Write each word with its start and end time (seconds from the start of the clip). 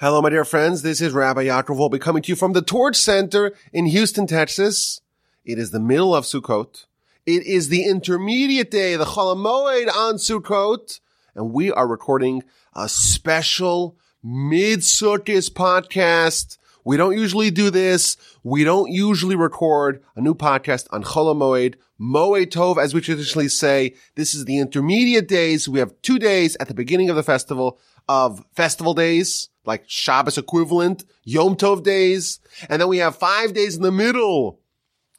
Hello, 0.00 0.22
my 0.22 0.30
dear 0.30 0.44
friends. 0.44 0.82
This 0.82 1.00
is 1.00 1.12
Rabbi 1.12 1.46
Yaakov 1.46 1.76
Wolbe 1.76 2.00
coming 2.00 2.22
to 2.22 2.30
you 2.30 2.36
from 2.36 2.52
the 2.52 2.62
Torch 2.62 2.94
Center 2.94 3.52
in 3.72 3.86
Houston, 3.86 4.28
Texas. 4.28 5.00
It 5.44 5.58
is 5.58 5.72
the 5.72 5.80
middle 5.80 6.14
of 6.14 6.22
Sukkot. 6.22 6.86
It 7.26 7.44
is 7.44 7.68
the 7.68 7.82
intermediate 7.82 8.70
day, 8.70 8.94
the 8.94 9.04
Chol 9.04 9.34
Hamoed 9.34 9.92
on 9.92 10.14
Sukkot, 10.14 11.00
and 11.34 11.52
we 11.52 11.72
are 11.72 11.88
recording 11.88 12.44
a 12.76 12.88
special 12.88 13.98
mid-Sukkot 14.22 15.50
podcast. 15.50 16.58
We 16.84 16.96
don't 16.96 17.18
usually 17.18 17.50
do 17.50 17.68
this. 17.68 18.16
We 18.44 18.62
don't 18.62 18.92
usually 18.92 19.34
record 19.34 20.00
a 20.14 20.20
new 20.20 20.36
podcast 20.36 20.86
on 20.92 21.02
Chol 21.02 21.34
Hamoed, 21.34 21.74
Moed 22.00 22.50
Tov, 22.52 22.80
as 22.80 22.94
we 22.94 23.00
traditionally 23.00 23.48
say. 23.48 23.96
This 24.14 24.32
is 24.32 24.44
the 24.44 24.58
intermediate 24.58 25.26
days. 25.26 25.68
We 25.68 25.80
have 25.80 26.00
two 26.02 26.20
days 26.20 26.56
at 26.60 26.68
the 26.68 26.74
beginning 26.74 27.10
of 27.10 27.16
the 27.16 27.24
festival 27.24 27.80
of 28.08 28.44
festival 28.54 28.94
days, 28.94 29.48
like 29.68 29.84
Shabbos 29.86 30.38
equivalent, 30.38 31.04
Yom 31.24 31.54
Tov 31.54 31.82
days, 31.82 32.40
and 32.70 32.80
then 32.80 32.88
we 32.88 32.98
have 32.98 33.14
five 33.14 33.52
days 33.52 33.76
in 33.76 33.82
the 33.82 33.92
middle, 33.92 34.60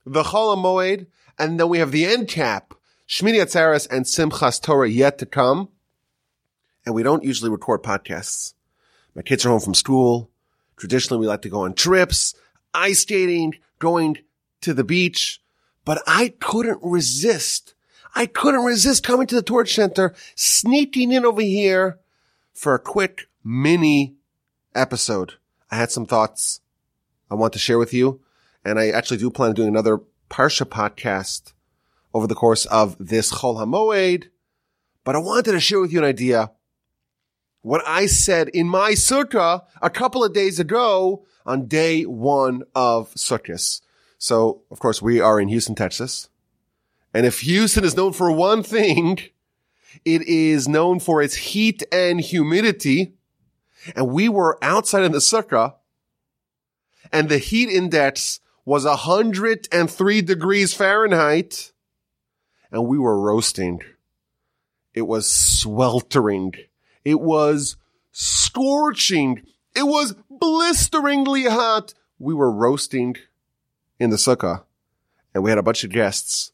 the 0.08 0.24
Chol 0.24 0.58
Hamoed, 0.58 1.06
and 1.38 1.60
then 1.60 1.70
we 1.70 1.78
have 1.78 1.92
the 1.92 2.06
end 2.06 2.28
cap, 2.28 2.74
Shmini 3.08 3.40
Atzeres 3.42 3.88
and 3.90 4.06
Simchas 4.06 4.60
Torah 4.60 4.90
yet 4.90 5.20
to 5.20 5.28
come. 5.28 5.70
And 6.84 6.96
we 6.96 7.04
don't 7.04 7.24
usually 7.24 7.52
record 7.52 7.84
podcasts. 7.84 8.56
My 9.14 9.22
kids 9.22 9.46
are 9.46 9.50
home 9.50 9.60
from 9.60 9.76
school. 9.76 10.32
Traditionally, 10.78 11.22
we 11.22 11.28
like 11.28 11.44
to 11.44 11.50
go 11.50 11.62
on 11.62 11.76
trips, 11.76 12.34
ice 12.74 13.02
skating, 13.02 13.54
going 13.78 14.18
to 14.62 14.74
the 14.74 14.84
beach, 14.84 15.42
but 15.86 16.02
I 16.08 16.34
couldn't 16.40 16.80
resist. 16.82 17.76
I 18.16 18.26
couldn't 18.26 18.66
resist 18.66 19.04
coming 19.04 19.28
to 19.28 19.36
the 19.36 19.44
Torch 19.44 19.76
Center, 19.76 20.16
sneaking 20.34 21.12
in 21.12 21.24
over 21.24 21.42
here 21.42 22.00
for 22.52 22.74
a 22.74 22.80
quick 22.80 23.28
mini 23.44 24.16
episode. 24.76 25.36
I 25.72 25.76
had 25.76 25.92
some 25.92 26.06
thoughts 26.06 26.62
I 27.30 27.36
want 27.36 27.54
to 27.54 27.60
share 27.60 27.78
with 27.78 27.94
you, 27.94 28.22
and 28.64 28.80
I 28.80 28.90
actually 28.90 29.18
do 29.18 29.30
plan 29.30 29.50
on 29.50 29.56
doing 29.56 29.68
another 29.68 30.00
Parsha 30.30 30.66
podcast 30.66 31.54
over 32.14 32.28
the 32.28 32.36
course 32.36 32.66
of 32.66 32.96
this 33.00 33.32
Chol 33.32 33.58
HaMoed, 33.58 34.30
but 35.04 35.16
I 35.16 35.20
wanted 35.20 35.52
to 35.52 35.60
share 35.60 35.80
with 35.80 35.92
you 35.92 36.00
an 36.00 36.06
idea. 36.06 36.52
What 37.62 37.84
I 37.86 38.06
said 38.06 38.50
in 38.50 38.68
my 38.68 38.92
sukkah 38.92 39.64
a 39.82 39.90
couple 39.90 40.24
of 40.24 40.34
days 40.34 40.60
ago 40.60 41.26
on 41.46 41.68
day 41.68 42.04
one 42.04 42.64
of 42.74 43.14
Sukkot. 43.16 43.82
So, 44.18 44.62
of 44.72 44.80
course, 44.80 45.02
we 45.02 45.20
are 45.20 45.40
in 45.40 45.48
Houston, 45.50 45.76
Texas. 45.76 46.30
And 47.14 47.26
if 47.26 47.40
Houston 47.42 47.84
is 47.84 47.98
known 47.98 48.14
for 48.14 48.32
one 48.32 48.64
thing, 48.64 49.20
it 50.06 50.22
is 50.24 50.68
known 50.68 51.00
for 51.00 51.22
its 51.22 51.36
heat 51.36 51.84
and 51.92 52.22
humidity. 52.22 53.14
And 53.96 54.10
we 54.10 54.30
were 54.30 54.58
outside 54.62 55.04
in 55.04 55.12
the 55.12 55.20
sukkah 55.20 55.76
and 57.12 57.30
the 57.30 57.38
heat 57.38 57.70
index 57.70 58.40
was 58.66 58.86
103 58.86 60.22
degrees 60.22 60.74
Fahrenheit 60.74 61.72
and 62.72 62.88
we 62.88 63.00
were 63.00 63.20
roasting. 63.20 63.82
It 64.94 65.04
was 65.04 65.32
sweltering. 65.32 66.54
It 67.04 67.20
was 67.20 67.78
scorching. 68.12 69.44
It 69.76 69.84
was 69.84 70.16
blisteringly 70.30 71.46
hot. 71.46 71.94
We 72.20 72.34
were 72.34 72.52
roasting 72.52 73.16
in 74.00 74.10
the 74.10 74.18
sukkah 74.18 74.64
and 75.34 75.44
we 75.44 75.50
had 75.50 75.60
a 75.60 75.64
bunch 75.64 75.84
of 75.84 75.92
guests. 75.92 76.52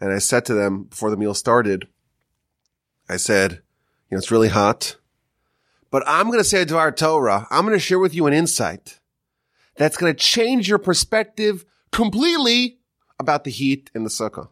And 0.00 0.12
I 0.12 0.18
said 0.18 0.46
to 0.46 0.54
them 0.54 0.84
before 0.84 1.10
the 1.10 1.16
meal 1.16 1.34
started, 1.34 1.86
I 3.08 3.16
said, 3.16 3.60
you 4.08 4.16
know, 4.16 4.18
it's 4.18 4.30
really 4.30 4.48
hot, 4.48 4.96
but 5.90 6.02
I'm 6.06 6.26
going 6.26 6.38
to 6.38 6.44
say 6.44 6.64
dvar 6.64 6.94
Torah, 6.96 7.46
I'm 7.50 7.64
going 7.64 7.76
to 7.76 7.80
share 7.80 7.98
with 7.98 8.14
you 8.14 8.26
an 8.26 8.32
insight 8.32 9.00
that's 9.76 9.96
going 9.96 10.12
to 10.12 10.18
change 10.18 10.68
your 10.68 10.78
perspective 10.78 11.64
completely 11.92 12.78
about 13.18 13.44
the 13.44 13.50
heat 13.50 13.90
in 13.94 14.04
the 14.04 14.10
sukkah. 14.10 14.48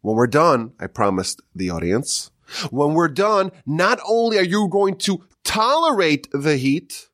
When 0.00 0.16
we're 0.16 0.26
done, 0.26 0.72
I 0.80 0.86
promised 0.86 1.42
the 1.54 1.70
audience, 1.70 2.30
when 2.70 2.94
we're 2.94 3.08
done, 3.08 3.52
not 3.66 4.00
only 4.06 4.38
are 4.38 4.44
you 4.44 4.68
going 4.68 4.96
to 4.98 5.24
tolerate 5.44 6.28
the 6.32 6.56
heat, 6.56 7.08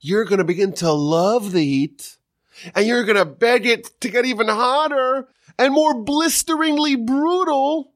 you're 0.00 0.24
going 0.24 0.38
to 0.38 0.44
begin 0.44 0.72
to 0.74 0.92
love 0.92 1.52
the 1.52 1.64
heat 1.64 2.16
and 2.74 2.86
you're 2.86 3.04
going 3.04 3.16
to 3.16 3.24
beg 3.24 3.66
it 3.66 4.00
to 4.00 4.08
get 4.08 4.24
even 4.24 4.48
hotter 4.48 5.28
and 5.58 5.74
more 5.74 6.02
blisteringly 6.02 6.96
brutal. 6.96 7.92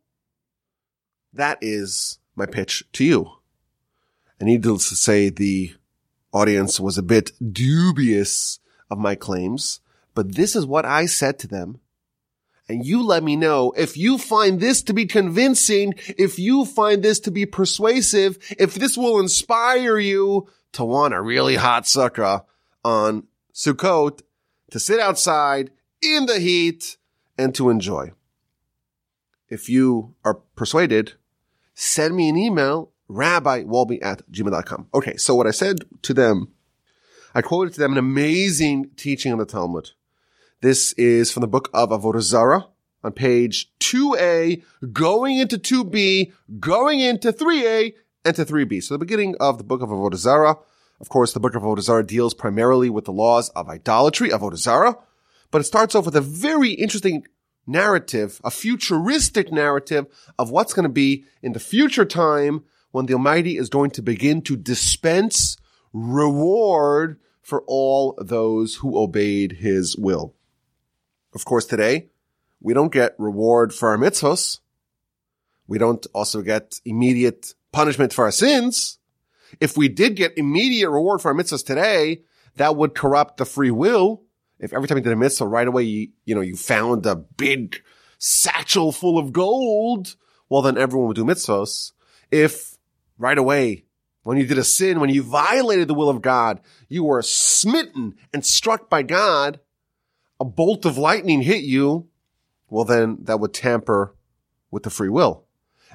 That 1.33 1.59
is 1.61 2.19
my 2.37 2.47
pitch 2.47 2.85
to 2.93 3.05
you. 3.05 3.31
And 4.44 4.50
needless 4.50 4.91
to 4.91 4.94
say, 4.94 5.31
the 5.31 5.72
audience 6.31 6.78
was 6.78 6.99
a 6.99 7.03
bit 7.03 7.32
dubious 7.41 8.59
of 8.91 8.99
my 8.99 9.15
claims, 9.15 9.81
but 10.15 10.34
this 10.34 10.55
is 10.55 10.66
what 10.66 10.84
I 10.84 11.06
said 11.06 11.38
to 11.38 11.49
them. 11.49 11.81
And 12.69 12.84
you 12.84 13.03
let 13.03 13.22
me 13.22 13.37
know 13.37 13.72
if 13.75 13.97
you 13.97 14.19
find 14.19 14.60
this 14.60 14.82
to 14.82 14.93
be 14.93 15.06
convincing, 15.06 15.94
if 16.19 16.38
you 16.38 16.66
find 16.66 17.03
this 17.03 17.21
to 17.21 17.31
be 17.31 17.47
persuasive, 17.47 18.37
if 18.59 18.75
this 18.75 18.99
will 18.99 19.19
inspire 19.19 19.99
you 19.99 20.47
to 20.72 20.84
want 20.84 21.15
a 21.15 21.22
really 21.22 21.56
hot 21.56 21.84
sukkah 21.84 22.44
on 22.84 23.26
Sukkot, 23.55 24.21
to 24.72 24.78
sit 24.78 25.00
outside 25.00 25.71
in 26.03 26.26
the 26.26 26.38
heat 26.38 26.99
and 27.38 27.55
to 27.55 27.71
enjoy. 27.71 28.12
If 29.49 29.71
you 29.71 30.16
are 30.22 30.34
persuaded, 30.55 31.15
send 31.72 32.15
me 32.15 32.28
an 32.28 32.37
email, 32.37 32.91
rabbiwolbe 33.09 34.03
at 34.03 34.23
gmail.com. 34.31 34.89
Okay, 34.95 35.17
so 35.17 35.35
what 35.35 35.47
I 35.47 35.51
said 35.51 35.85
to 36.03 36.15
them, 36.15 36.49
I 37.35 37.43
quoted 37.43 37.75
to 37.75 37.81
them 37.81 37.93
an 37.93 37.99
amazing 37.99 38.91
teaching 38.97 39.33
on 39.33 39.39
the 39.39 39.47
Talmud. 39.47 39.91
This 40.61 40.93
is 40.93 41.31
from 41.31 41.43
the 41.43 41.49
book 41.49 41.69
of 41.75 41.91
Avodah 41.91 42.23
Zarah 42.23 42.67
on 43.03 43.13
page 43.13 43.71
2a, 43.81 44.63
going 44.93 45.39
into 45.39 45.59
2b, 45.59 46.33
going 46.59 47.01
into 47.01 47.33
3a, 47.33 47.93
and 48.25 48.37
to 48.37 48.45
3b. 48.45 48.83
So 48.83 48.95
the 48.95 48.99
beginning 48.99 49.37
of 49.39 49.59
the 49.59 49.65
book 49.65 49.83
of 49.83 49.91
Avodah 49.91 50.17
Zarah. 50.17 50.57
Of 51.01 51.09
course, 51.09 51.33
the 51.33 51.41
book 51.41 51.55
of 51.55 51.63
Avodah 51.63 51.83
Zarah 51.83 52.07
deals 52.07 52.35
primarily 52.35 52.89
with 52.89 53.05
the 53.05 53.13
laws 53.13 53.51
of 53.51 53.69
idolatry, 53.69 54.31
Avodah 54.31 54.57
Zarah, 54.57 54.97
but 55.51 55.61
it 55.61 55.65
starts 55.65 55.95
off 55.95 56.07
with 56.07 56.17
a 56.17 56.21
very 56.21 56.71
interesting 56.71 57.27
narrative, 57.67 58.41
a 58.45 58.51
futuristic 58.51 59.53
narrative 59.53 60.07
of 60.39 60.51
what's 60.51 60.73
going 60.73 60.85
to 60.85 60.89
be 60.89 61.25
in 61.43 61.53
the 61.53 61.61
future 61.61 62.05
time 62.05 62.65
when 62.94 63.06
the 63.06 63.15
Almighty 63.15 63.56
is 63.56 63.69
going 63.69 63.91
to 63.91 64.00
begin 64.00 64.41
to 64.41 64.55
dispense 64.55 65.56
reward 65.93 67.19
for 67.43 67.65
all 67.66 68.16
those 68.22 68.77
who 68.77 68.97
obeyed 68.97 69.50
his 69.50 69.97
will. 69.97 70.32
Of 71.34 71.44
course, 71.44 71.66
today, 71.66 72.10
we 72.60 72.72
don't 72.72 72.93
get 72.93 73.16
reward 73.19 73.75
for 73.75 73.88
our 73.88 73.99
mitzvahs. 73.99 74.60
We 75.66 75.77
don't 75.77 76.06
also 76.15 76.41
get 76.41 76.81
immediate 76.84 77.55
punishment 77.72 78.12
for 78.12 78.27
our 78.27 78.31
sins. 78.31 79.00
If 79.59 79.76
we 79.76 79.88
did 79.88 80.15
get 80.15 80.38
immediate 80.38 80.88
reward 80.88 81.21
for 81.21 81.32
our 81.32 81.34
mitzvahs 81.34 81.66
today, 81.66 82.22
that 82.55 82.76
would 82.76 82.94
corrupt 82.94 83.38
the 83.38 83.44
free 83.44 83.72
will. 83.72 84.22
If 84.61 84.72
every 84.72 84.87
time 84.87 84.99
you 84.99 85.03
did 85.03 85.12
a 85.12 85.16
mitzvah, 85.16 85.49
right 85.49 85.66
away, 85.66 85.82
you, 85.82 86.09
you 86.26 86.34
know, 86.37 86.43
you 86.43 86.55
found 86.55 87.06
a 87.06 87.16
big 87.16 87.82
satchel 88.19 88.93
full 88.93 89.19
of 89.19 89.32
gold, 89.32 90.15
well, 90.49 90.62
then 90.62 90.78
everyone 90.78 91.09
would 91.09 91.16
do 91.16 91.25
mitzvahs. 91.25 91.91
If 92.31 92.74
right 93.19 93.39
away, 93.39 93.85
when 94.23 94.39
you 94.39 94.47
did 94.47 94.59
a 94.59 94.65
sin, 94.65 95.01
when 95.01 95.11
you 95.11 95.23
violated 95.23 95.89
the 95.89 95.95
will 95.95 96.09
of 96.09 96.23
God, 96.23 96.61
you 96.89 97.05
were 97.05 97.23
smitten 97.23 98.15
and 98.33 98.45
struck 98.45 98.89
by 98.89 99.03
God, 99.03 99.61
a 100.41 100.45
bolt 100.45 100.85
of 100.85 100.99
lightning 100.99 101.43
hit 101.43 101.63
you, 101.63 102.09
well, 102.69 102.85
then 102.85 103.19
that 103.23 103.39
would 103.39 103.53
tamper 103.53 104.15
with 104.71 104.83
the 104.83 104.91
free 104.91 105.09
will. 105.11 105.45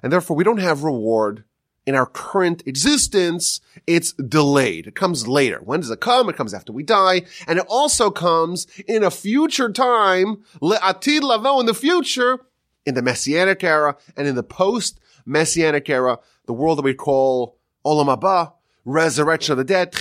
And 0.02 0.14
therefore 0.14 0.38
we 0.38 0.44
don't 0.44 0.60
have 0.60 0.84
reward 0.84 1.44
in 1.86 1.96
our 1.96 2.06
current 2.06 2.62
existence. 2.68 3.62
It's 3.88 4.14
delayed. 4.14 4.86
It 4.86 4.96
comes 4.96 5.28
later. 5.28 5.60
When 5.64 5.80
does 5.80 5.90
it 5.90 6.00
come? 6.00 6.30
It 6.30 6.38
comes 6.38 6.54
after 6.54 6.72
we 6.72 6.84
die. 6.84 7.24
And 7.48 7.58
it 7.58 7.66
also 7.68 8.12
comes 8.12 8.68
in 8.88 9.04
a 9.04 9.12
future 9.12 9.72
time, 9.72 10.44
le'atid 10.62 11.22
lavo 11.22 11.60
in 11.60 11.66
the 11.66 11.74
future, 11.74 12.40
in 12.86 12.94
the 12.94 13.02
messianic 13.02 13.64
era 13.64 13.98
and 14.16 14.28
in 14.28 14.36
the 14.36 14.44
post 14.44 15.00
messianic 15.26 15.90
era, 15.90 16.20
the 16.50 16.54
world 16.54 16.80
that 16.80 16.84
we 16.84 16.96
call 16.96 17.60
olam 17.86 18.08
haba, 18.08 18.54
resurrection 18.84 19.52
of 19.54 19.60
the 19.60 19.64
dead, 19.64 19.94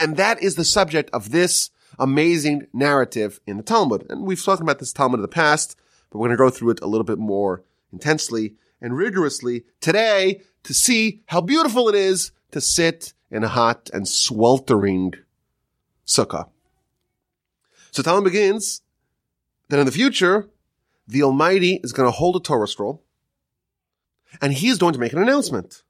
and 0.00 0.16
that 0.16 0.42
is 0.42 0.54
the 0.54 0.64
subject 0.64 1.10
of 1.12 1.30
this 1.30 1.68
amazing 1.98 2.66
narrative 2.72 3.38
in 3.46 3.58
the 3.58 3.62
Talmud. 3.62 4.06
And 4.08 4.26
we've 4.26 4.40
spoken 4.40 4.62
about 4.62 4.78
this 4.78 4.94
Talmud 4.94 5.18
in 5.18 5.22
the 5.22 5.28
past 5.28 5.76
but 6.10 6.18
we're 6.18 6.28
going 6.28 6.36
to 6.36 6.44
go 6.44 6.50
through 6.50 6.70
it 6.70 6.82
a 6.82 6.86
little 6.86 7.04
bit 7.04 7.18
more 7.18 7.62
intensely 7.92 8.54
and 8.80 8.96
rigorously 8.96 9.64
today 9.80 10.42
to 10.64 10.74
see 10.74 11.22
how 11.26 11.40
beautiful 11.40 11.88
it 11.88 11.94
is 11.94 12.32
to 12.50 12.60
sit 12.60 13.14
in 13.30 13.44
a 13.44 13.48
hot 13.48 13.88
and 13.92 14.08
sweltering 14.08 15.14
sukkah. 16.06 16.48
So 17.92 18.02
Talmud 18.02 18.24
begins 18.24 18.82
that 19.68 19.78
in 19.78 19.86
the 19.86 19.92
future, 19.92 20.48
the 21.06 21.22
Almighty 21.22 21.80
is 21.82 21.92
going 21.92 22.06
to 22.06 22.16
hold 22.16 22.36
a 22.36 22.40
Torah 22.40 22.68
scroll 22.68 23.02
and 24.40 24.52
he 24.52 24.68
is 24.68 24.78
going 24.78 24.92
to 24.92 25.00
make 25.00 25.12
an 25.12 25.22
announcement. 25.22 25.82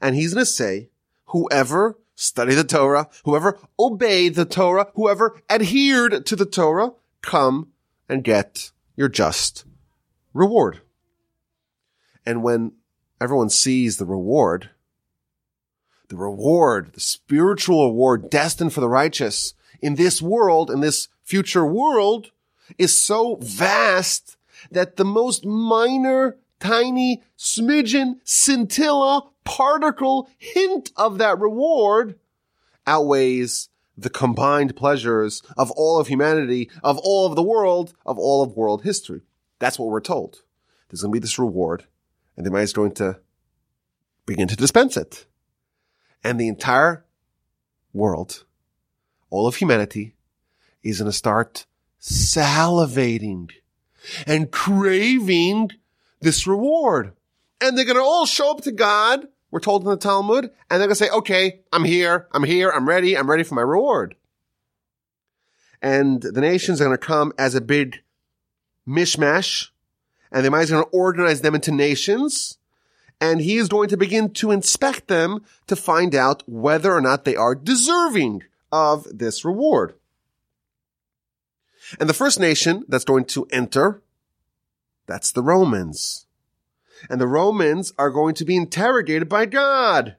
And 0.00 0.14
he's 0.14 0.34
going 0.34 0.44
to 0.44 0.50
say, 0.50 0.90
whoever 1.26 1.98
studied 2.14 2.54
the 2.54 2.64
Torah, 2.64 3.08
whoever 3.24 3.58
obeyed 3.78 4.34
the 4.34 4.44
Torah, 4.44 4.88
whoever 4.94 5.40
adhered 5.48 6.26
to 6.26 6.36
the 6.36 6.46
Torah, 6.46 6.92
come 7.22 7.68
and 8.08 8.24
get 8.24 8.72
your 8.96 9.08
just 9.08 9.64
reward. 10.32 10.80
And 12.26 12.42
when 12.42 12.72
everyone 13.20 13.50
sees 13.50 13.96
the 13.96 14.06
reward, 14.06 14.70
the 16.08 16.16
reward, 16.16 16.92
the 16.94 17.00
spiritual 17.00 17.88
reward 17.88 18.30
destined 18.30 18.72
for 18.72 18.80
the 18.80 18.88
righteous 18.88 19.54
in 19.80 19.94
this 19.94 20.20
world, 20.20 20.70
in 20.70 20.80
this 20.80 21.08
future 21.22 21.66
world, 21.66 22.30
is 22.76 23.00
so 23.00 23.36
vast 23.40 24.36
that 24.70 24.96
the 24.96 25.04
most 25.04 25.44
minor, 25.44 26.36
tiny, 26.60 27.22
smidgen, 27.36 28.16
scintilla, 28.24 29.28
particle, 29.44 30.28
hint 30.36 30.90
of 30.96 31.18
that 31.18 31.38
reward 31.38 32.18
outweighs 32.86 33.68
the 33.96 34.10
combined 34.10 34.76
pleasures 34.76 35.42
of 35.56 35.70
all 35.72 35.98
of 35.98 36.06
humanity, 36.06 36.70
of 36.82 36.98
all 36.98 37.26
of 37.26 37.34
the 37.34 37.42
world, 37.42 37.94
of 38.06 38.18
all 38.18 38.42
of 38.42 38.56
world 38.56 38.82
history. 38.82 39.22
That's 39.58 39.78
what 39.78 39.88
we're 39.88 40.00
told. 40.00 40.42
There's 40.88 41.02
going 41.02 41.12
to 41.12 41.16
be 41.16 41.20
this 41.20 41.38
reward, 41.38 41.84
and 42.36 42.46
the 42.46 42.50
man 42.50 42.62
is 42.62 42.72
going 42.72 42.92
to 42.92 43.18
begin 44.24 44.48
to 44.48 44.56
dispense 44.56 44.96
it. 44.96 45.26
And 46.22 46.40
the 46.40 46.48
entire 46.48 47.04
world, 47.92 48.44
all 49.30 49.46
of 49.46 49.56
humanity, 49.56 50.14
is 50.82 50.98
going 50.98 51.10
to 51.10 51.16
start 51.16 51.66
salivating 52.00 53.50
and 54.26 54.50
craving 54.50 55.72
this 56.20 56.46
reward. 56.46 57.12
And 57.60 57.76
they're 57.76 57.84
going 57.84 57.96
to 57.96 58.02
all 58.02 58.26
show 58.26 58.50
up 58.50 58.62
to 58.62 58.72
God, 58.72 59.26
we're 59.50 59.60
told 59.60 59.82
in 59.82 59.88
the 59.88 59.96
Talmud, 59.96 60.44
and 60.44 60.80
they're 60.80 60.88
going 60.88 60.90
to 60.90 60.94
say, 60.94 61.10
okay, 61.10 61.60
I'm 61.72 61.84
here, 61.84 62.28
I'm 62.32 62.44
here, 62.44 62.70
I'm 62.70 62.88
ready, 62.88 63.16
I'm 63.16 63.30
ready 63.30 63.42
for 63.42 63.54
my 63.54 63.62
reward. 63.62 64.14
And 65.80 66.22
the 66.22 66.40
nations 66.40 66.80
are 66.80 66.84
going 66.84 66.98
to 66.98 67.04
come 67.04 67.32
as 67.38 67.54
a 67.54 67.60
big 67.60 68.02
mishmash, 68.86 69.68
and 70.30 70.44
the 70.44 70.54
is 70.58 70.70
going 70.70 70.84
to 70.84 70.90
organize 70.90 71.40
them 71.40 71.54
into 71.54 71.72
nations, 71.72 72.58
and 73.20 73.40
he 73.40 73.56
is 73.56 73.68
going 73.68 73.88
to 73.88 73.96
begin 73.96 74.30
to 74.34 74.50
inspect 74.50 75.08
them 75.08 75.44
to 75.66 75.76
find 75.76 76.14
out 76.14 76.42
whether 76.46 76.92
or 76.92 77.00
not 77.00 77.24
they 77.24 77.36
are 77.36 77.54
deserving 77.54 78.42
of 78.70 79.06
this 79.16 79.44
reward. 79.44 79.94
And 81.98 82.08
the 82.08 82.14
first 82.14 82.38
nation 82.38 82.84
that's 82.88 83.04
going 83.04 83.24
to 83.26 83.46
enter, 83.46 84.02
that's 85.08 85.32
the 85.32 85.42
Romans. 85.42 86.26
And 87.10 87.20
the 87.20 87.26
Romans 87.26 87.92
are 87.98 88.10
going 88.10 88.34
to 88.36 88.44
be 88.44 88.56
interrogated 88.56 89.28
by 89.28 89.46
God. 89.46 90.16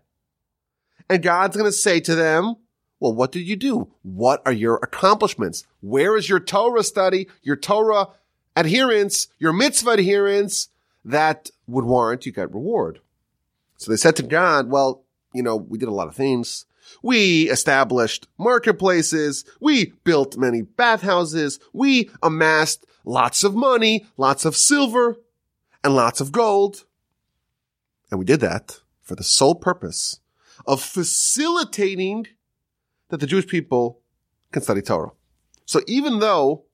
And 1.09 1.23
God's 1.23 1.55
going 1.55 1.69
to 1.69 1.71
say 1.71 1.99
to 2.01 2.15
them, 2.15 2.55
well, 2.99 3.13
what 3.13 3.31
did 3.31 3.41
you 3.41 3.55
do? 3.55 3.93
What 4.01 4.41
are 4.45 4.51
your 4.51 4.75
accomplishments? 4.77 5.65
Where 5.79 6.17
is 6.17 6.27
your 6.27 6.39
Torah 6.39 6.83
study, 6.83 7.29
your 7.41 7.55
Torah 7.55 8.07
adherence, 8.55 9.27
your 9.37 9.53
mitzvah 9.53 9.91
adherence 9.91 10.69
that 11.05 11.49
would 11.67 11.85
warrant 11.85 12.25
you 12.25 12.33
get 12.33 12.53
reward? 12.53 12.99
So 13.77 13.91
they 13.91 13.97
said 13.97 14.17
to 14.17 14.23
God, 14.23 14.69
well, 14.69 15.03
you 15.33 15.43
know, 15.43 15.55
we 15.55 15.77
did 15.77 15.87
a 15.87 15.93
lot 15.93 16.07
of 16.07 16.15
things. 16.15 16.65
We 17.01 17.49
established 17.49 18.27
marketplaces. 18.37 19.45
We 19.61 19.93
built 20.03 20.37
many 20.37 20.63
bathhouses. 20.63 21.59
We 21.71 22.09
amassed 22.21 22.85
lots 23.05 23.43
of 23.43 23.55
money, 23.55 24.05
lots 24.17 24.45
of 24.45 24.55
silver, 24.55 25.17
and 25.83 25.95
lots 25.95 26.21
of 26.21 26.31
gold. 26.31 26.85
And 28.09 28.19
we 28.19 28.25
did 28.25 28.39
that 28.41 28.79
for 29.01 29.15
the 29.15 29.23
sole 29.23 29.55
purpose 29.55 30.19
of 30.65 30.81
facilitating 30.81 32.27
that 33.09 33.19
the 33.19 33.27
Jewish 33.27 33.47
people 33.47 34.01
can 34.51 34.61
study 34.61 34.81
Torah. 34.81 35.11
So 35.65 35.81
even 35.87 36.19
though 36.19 36.65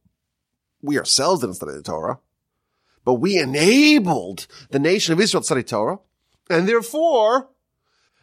we 0.81 0.97
ourselves 0.97 1.41
didn't 1.41 1.55
study 1.55 1.73
the 1.73 1.81
Torah, 1.81 2.19
but 3.03 3.15
we 3.15 3.37
enabled 3.37 4.47
the 4.71 4.79
nation 4.79 5.13
of 5.13 5.19
Israel 5.19 5.41
to 5.41 5.45
study 5.45 5.63
Torah, 5.63 5.99
and 6.49 6.67
therefore 6.67 7.49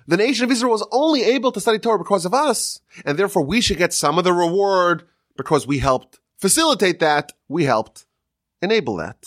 the 0.07 0.17
nation 0.17 0.45
of 0.45 0.51
Israel 0.51 0.73
was 0.73 0.87
only 0.91 1.23
able 1.23 1.53
to 1.53 1.61
study 1.61 1.79
Torah 1.79 1.99
because 1.99 2.25
of 2.25 2.35
us, 2.35 2.81
and 3.05 3.19
therefore 3.19 3.45
we 3.45 3.61
should 3.61 3.79
get 3.79 3.93
some 3.93 4.19
of 4.19 4.25
the 4.25 4.33
reward 4.33 5.05
because 5.37 5.67
we 5.67 5.79
helped 5.79 6.19
facilitate 6.43 6.99
that. 6.99 7.33
We 7.49 7.65
helped 7.65 8.05
enable 8.61 8.97
that. 8.97 9.25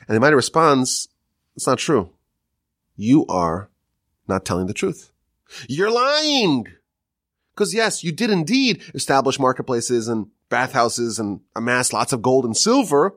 And 0.00 0.08
the 0.08 0.14
Almighty 0.14 0.34
responds, 0.34 1.08
it's 1.54 1.68
not 1.68 1.78
true. 1.78 2.10
You 2.96 3.24
are 3.28 3.70
not 4.26 4.44
telling 4.44 4.66
the 4.66 4.74
truth. 4.74 5.12
You're 5.68 5.90
lying. 5.90 6.66
Because 7.54 7.72
yes, 7.72 8.02
you 8.02 8.10
did 8.10 8.30
indeed 8.30 8.82
establish 8.92 9.38
marketplaces 9.38 10.08
and 10.08 10.26
bathhouses 10.48 11.20
and 11.20 11.40
amass 11.54 11.92
lots 11.92 12.12
of 12.12 12.20
gold 12.20 12.44
and 12.44 12.56
silver, 12.56 13.14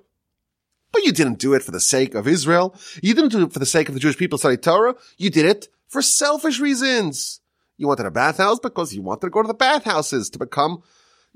but 0.91 1.03
you 1.03 1.11
didn't 1.11 1.39
do 1.39 1.55
it 1.55 1.63
for 1.63 1.71
the 1.71 1.79
sake 1.79 2.13
of 2.13 2.27
Israel. 2.27 2.75
You 3.01 3.15
didn't 3.15 3.31
do 3.31 3.44
it 3.44 3.53
for 3.53 3.59
the 3.59 3.65
sake 3.65 3.89
of 3.89 3.95
the 3.95 3.99
Jewish 3.99 4.17
people 4.17 4.38
study 4.38 4.57
Torah. 4.57 4.95
You 5.17 5.31
did 5.31 5.45
it 5.45 5.67
for 5.88 6.03
selfish 6.03 6.59
reasons. 6.59 7.41
You 7.75 7.88
wanted 7.88 8.05
a 8.05 8.11
bathhouse 8.11 8.59
because 8.59 8.94
you 8.94 9.01
wanted 9.01 9.21
to 9.21 9.29
go 9.31 9.41
to 9.41 9.47
the 9.47 9.53
bathhouses 9.55 10.29
to 10.29 10.39
become, 10.39 10.83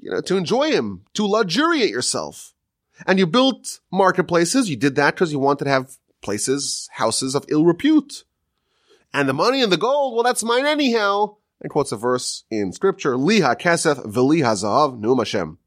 you 0.02 0.12
know, 0.12 0.22
to 0.22 0.38
enjoy 0.38 0.72
him, 0.72 1.06
to 1.14 1.26
luxuriate 1.26 1.92
yourself. 1.92 2.54
And 3.08 3.18
you 3.18 3.26
built 3.26 3.80
marketplaces. 3.92 4.70
You 4.70 4.76
did 4.76 4.96
that 4.96 5.16
because 5.16 5.32
you 5.32 5.40
wanted 5.40 5.66
to 5.66 5.72
have 5.72 5.98
places, 6.22 6.90
houses 6.94 7.36
of 7.36 7.46
ill 7.48 7.66
repute. 7.66 8.24
And 9.14 9.28
the 9.28 9.34
money 9.34 9.62
and 9.62 9.72
the 9.72 9.78
gold, 9.78 10.14
well, 10.14 10.24
that's 10.24 10.44
mine 10.44 10.66
anyhow. 10.66 11.36
And 11.62 11.70
quotes 11.70 11.92
a 11.92 11.98
verse 11.98 12.44
in 12.50 12.72
scripture, 12.72 13.16
Liha 13.16 13.60
kesef 13.60 14.06
v'liha 14.06 14.54
zahav 14.64 15.00
nu'um 15.00 15.20
Hashem. 15.20 15.58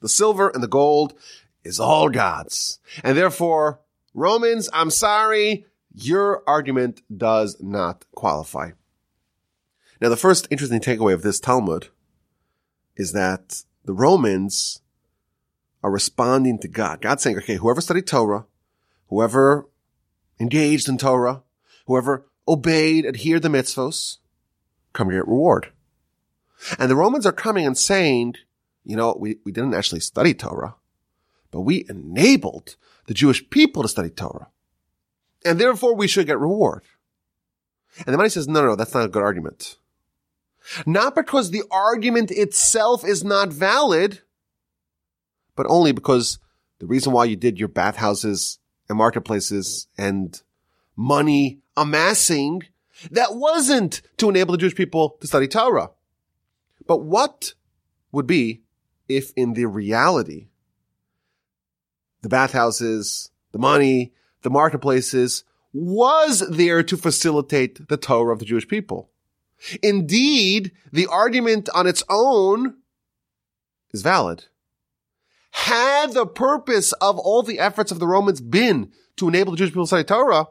The 0.00 0.08
silver 0.08 0.48
and 0.48 0.62
the 0.62 0.68
gold 0.68 1.14
is 1.62 1.78
all 1.78 2.08
God's. 2.08 2.78
And 3.04 3.16
therefore, 3.16 3.80
Romans, 4.14 4.68
I'm 4.72 4.90
sorry, 4.90 5.66
your 5.94 6.42
argument 6.46 7.02
does 7.16 7.56
not 7.60 8.04
qualify. 8.12 8.72
Now, 10.00 10.08
the 10.08 10.16
first 10.16 10.48
interesting 10.50 10.80
takeaway 10.80 11.12
of 11.12 11.22
this 11.22 11.38
Talmud 11.38 11.88
is 12.96 13.12
that 13.12 13.62
the 13.84 13.92
Romans 13.92 14.80
are 15.82 15.90
responding 15.90 16.58
to 16.58 16.68
God. 16.68 17.00
God's 17.00 17.22
saying, 17.22 17.38
okay, 17.38 17.56
whoever 17.56 17.80
studied 17.80 18.06
Torah, 18.06 18.46
whoever 19.08 19.68
engaged 20.38 20.88
in 20.88 20.98
Torah, 20.98 21.42
whoever 21.86 22.26
obeyed, 22.46 23.06
adhered 23.06 23.42
the 23.42 23.48
mitzvos, 23.48 24.18
come 24.92 25.08
get 25.08 25.26
reward. 25.26 25.72
And 26.78 26.90
the 26.90 26.96
Romans 26.96 27.24
are 27.24 27.32
coming 27.32 27.66
and 27.66 27.76
saying, 27.76 28.34
you 28.84 28.96
know, 28.96 29.16
we, 29.18 29.38
we 29.44 29.52
didn't 29.52 29.74
actually 29.74 30.00
study 30.00 30.34
Torah 30.34 30.74
but 31.50 31.62
we 31.62 31.84
enabled 31.88 32.76
the 33.06 33.14
Jewish 33.14 33.48
people 33.50 33.82
to 33.82 33.88
study 33.88 34.10
Torah. 34.10 34.48
And 35.44 35.58
therefore 35.58 35.94
we 35.94 36.06
should 36.06 36.26
get 36.26 36.38
reward. 36.38 36.82
And 37.98 38.06
the 38.06 38.12
Almighty 38.12 38.30
says, 38.30 38.46
no, 38.46 38.60
no, 38.60 38.68
no, 38.68 38.76
that's 38.76 38.94
not 38.94 39.04
a 39.04 39.08
good 39.08 39.22
argument. 39.22 39.78
Not 40.86 41.14
because 41.14 41.50
the 41.50 41.64
argument 41.70 42.30
itself 42.30 43.04
is 43.04 43.24
not 43.24 43.52
valid, 43.52 44.22
but 45.56 45.66
only 45.68 45.92
because 45.92 46.38
the 46.78 46.86
reason 46.86 47.12
why 47.12 47.24
you 47.24 47.36
did 47.36 47.58
your 47.58 47.68
bathhouses 47.68 48.58
and 48.88 48.98
marketplaces 48.98 49.88
and 49.98 50.40
money 50.96 51.60
amassing, 51.76 52.62
that 53.10 53.34
wasn't 53.34 54.02
to 54.18 54.28
enable 54.28 54.52
the 54.52 54.58
Jewish 54.58 54.74
people 54.74 55.16
to 55.20 55.26
study 55.26 55.48
Torah. 55.48 55.90
But 56.86 56.98
what 56.98 57.54
would 58.12 58.26
be 58.26 58.62
if 59.08 59.32
in 59.36 59.54
the 59.54 59.66
reality 59.66 60.48
the 62.22 62.28
bathhouses, 62.28 63.30
the 63.52 63.58
money, 63.58 64.12
the 64.42 64.50
marketplaces 64.50 65.44
was 65.72 66.40
there 66.50 66.82
to 66.82 66.96
facilitate 66.96 67.88
the 67.88 67.96
Torah 67.96 68.32
of 68.32 68.40
the 68.40 68.44
Jewish 68.44 68.68
people. 68.68 69.10
Indeed, 69.82 70.72
the 70.92 71.06
argument 71.06 71.68
on 71.74 71.86
its 71.86 72.02
own 72.08 72.76
is 73.92 74.02
valid. 74.02 74.46
Had 75.52 76.12
the 76.12 76.26
purpose 76.26 76.92
of 76.94 77.18
all 77.18 77.42
the 77.42 77.58
efforts 77.58 77.90
of 77.90 77.98
the 77.98 78.06
Romans 78.06 78.40
been 78.40 78.92
to 79.16 79.28
enable 79.28 79.52
the 79.52 79.58
Jewish 79.58 79.70
people 79.70 79.84
to 79.84 79.88
study 79.88 80.04
Torah, 80.04 80.46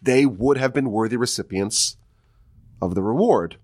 they 0.00 0.26
would 0.26 0.58
have 0.58 0.72
been 0.72 0.90
worthy 0.90 1.16
recipients 1.16 1.96
of 2.80 2.94
the 2.94 3.02
reward. 3.02 3.56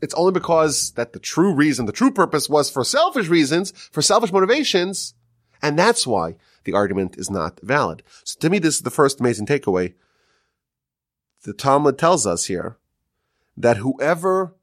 It's 0.00 0.14
only 0.14 0.32
because 0.32 0.92
that 0.92 1.12
the 1.12 1.18
true 1.18 1.52
reason, 1.52 1.86
the 1.86 1.92
true 1.92 2.12
purpose 2.12 2.48
was 2.48 2.70
for 2.70 2.84
selfish 2.84 3.28
reasons, 3.28 3.72
for 3.90 4.02
selfish 4.02 4.32
motivations, 4.32 5.14
and 5.60 5.78
that's 5.78 6.06
why 6.06 6.36
the 6.64 6.72
argument 6.72 7.16
is 7.18 7.30
not 7.30 7.58
valid. 7.62 8.02
So 8.24 8.38
to 8.40 8.50
me, 8.50 8.58
this 8.58 8.76
is 8.76 8.82
the 8.82 8.90
first 8.90 9.18
amazing 9.20 9.46
takeaway. 9.46 9.94
The 11.42 11.52
Talmud 11.52 11.98
tells 11.98 12.26
us 12.26 12.44
here 12.44 12.76
that 13.58 13.78
whoever 13.78 14.54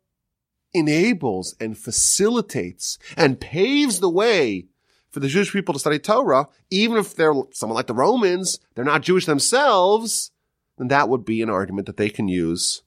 enables 0.73 1.55
and 1.59 1.77
facilitates 1.77 2.97
and 3.15 3.39
paves 3.39 3.99
the 3.99 4.09
way 4.09 4.65
for 5.09 5.19
the 5.19 5.27
Jewish 5.27 5.51
people 5.51 5.73
to 5.73 5.79
study 5.79 5.99
Torah, 5.99 6.47
even 6.69 6.97
if 6.97 7.15
they're 7.15 7.33
someone 7.51 7.75
like 7.75 7.87
the 7.87 7.93
Romans, 7.93 8.59
they're 8.73 8.83
not 8.83 9.01
Jewish 9.01 9.25
themselves, 9.25 10.31
then 10.77 10.89
that 10.89 11.07
would 11.07 11.23
be 11.23 11.41
an 11.41 11.49
argument 11.49 11.87
that 11.87 11.97
they 11.97 12.09
can 12.09 12.27
use 12.27 12.83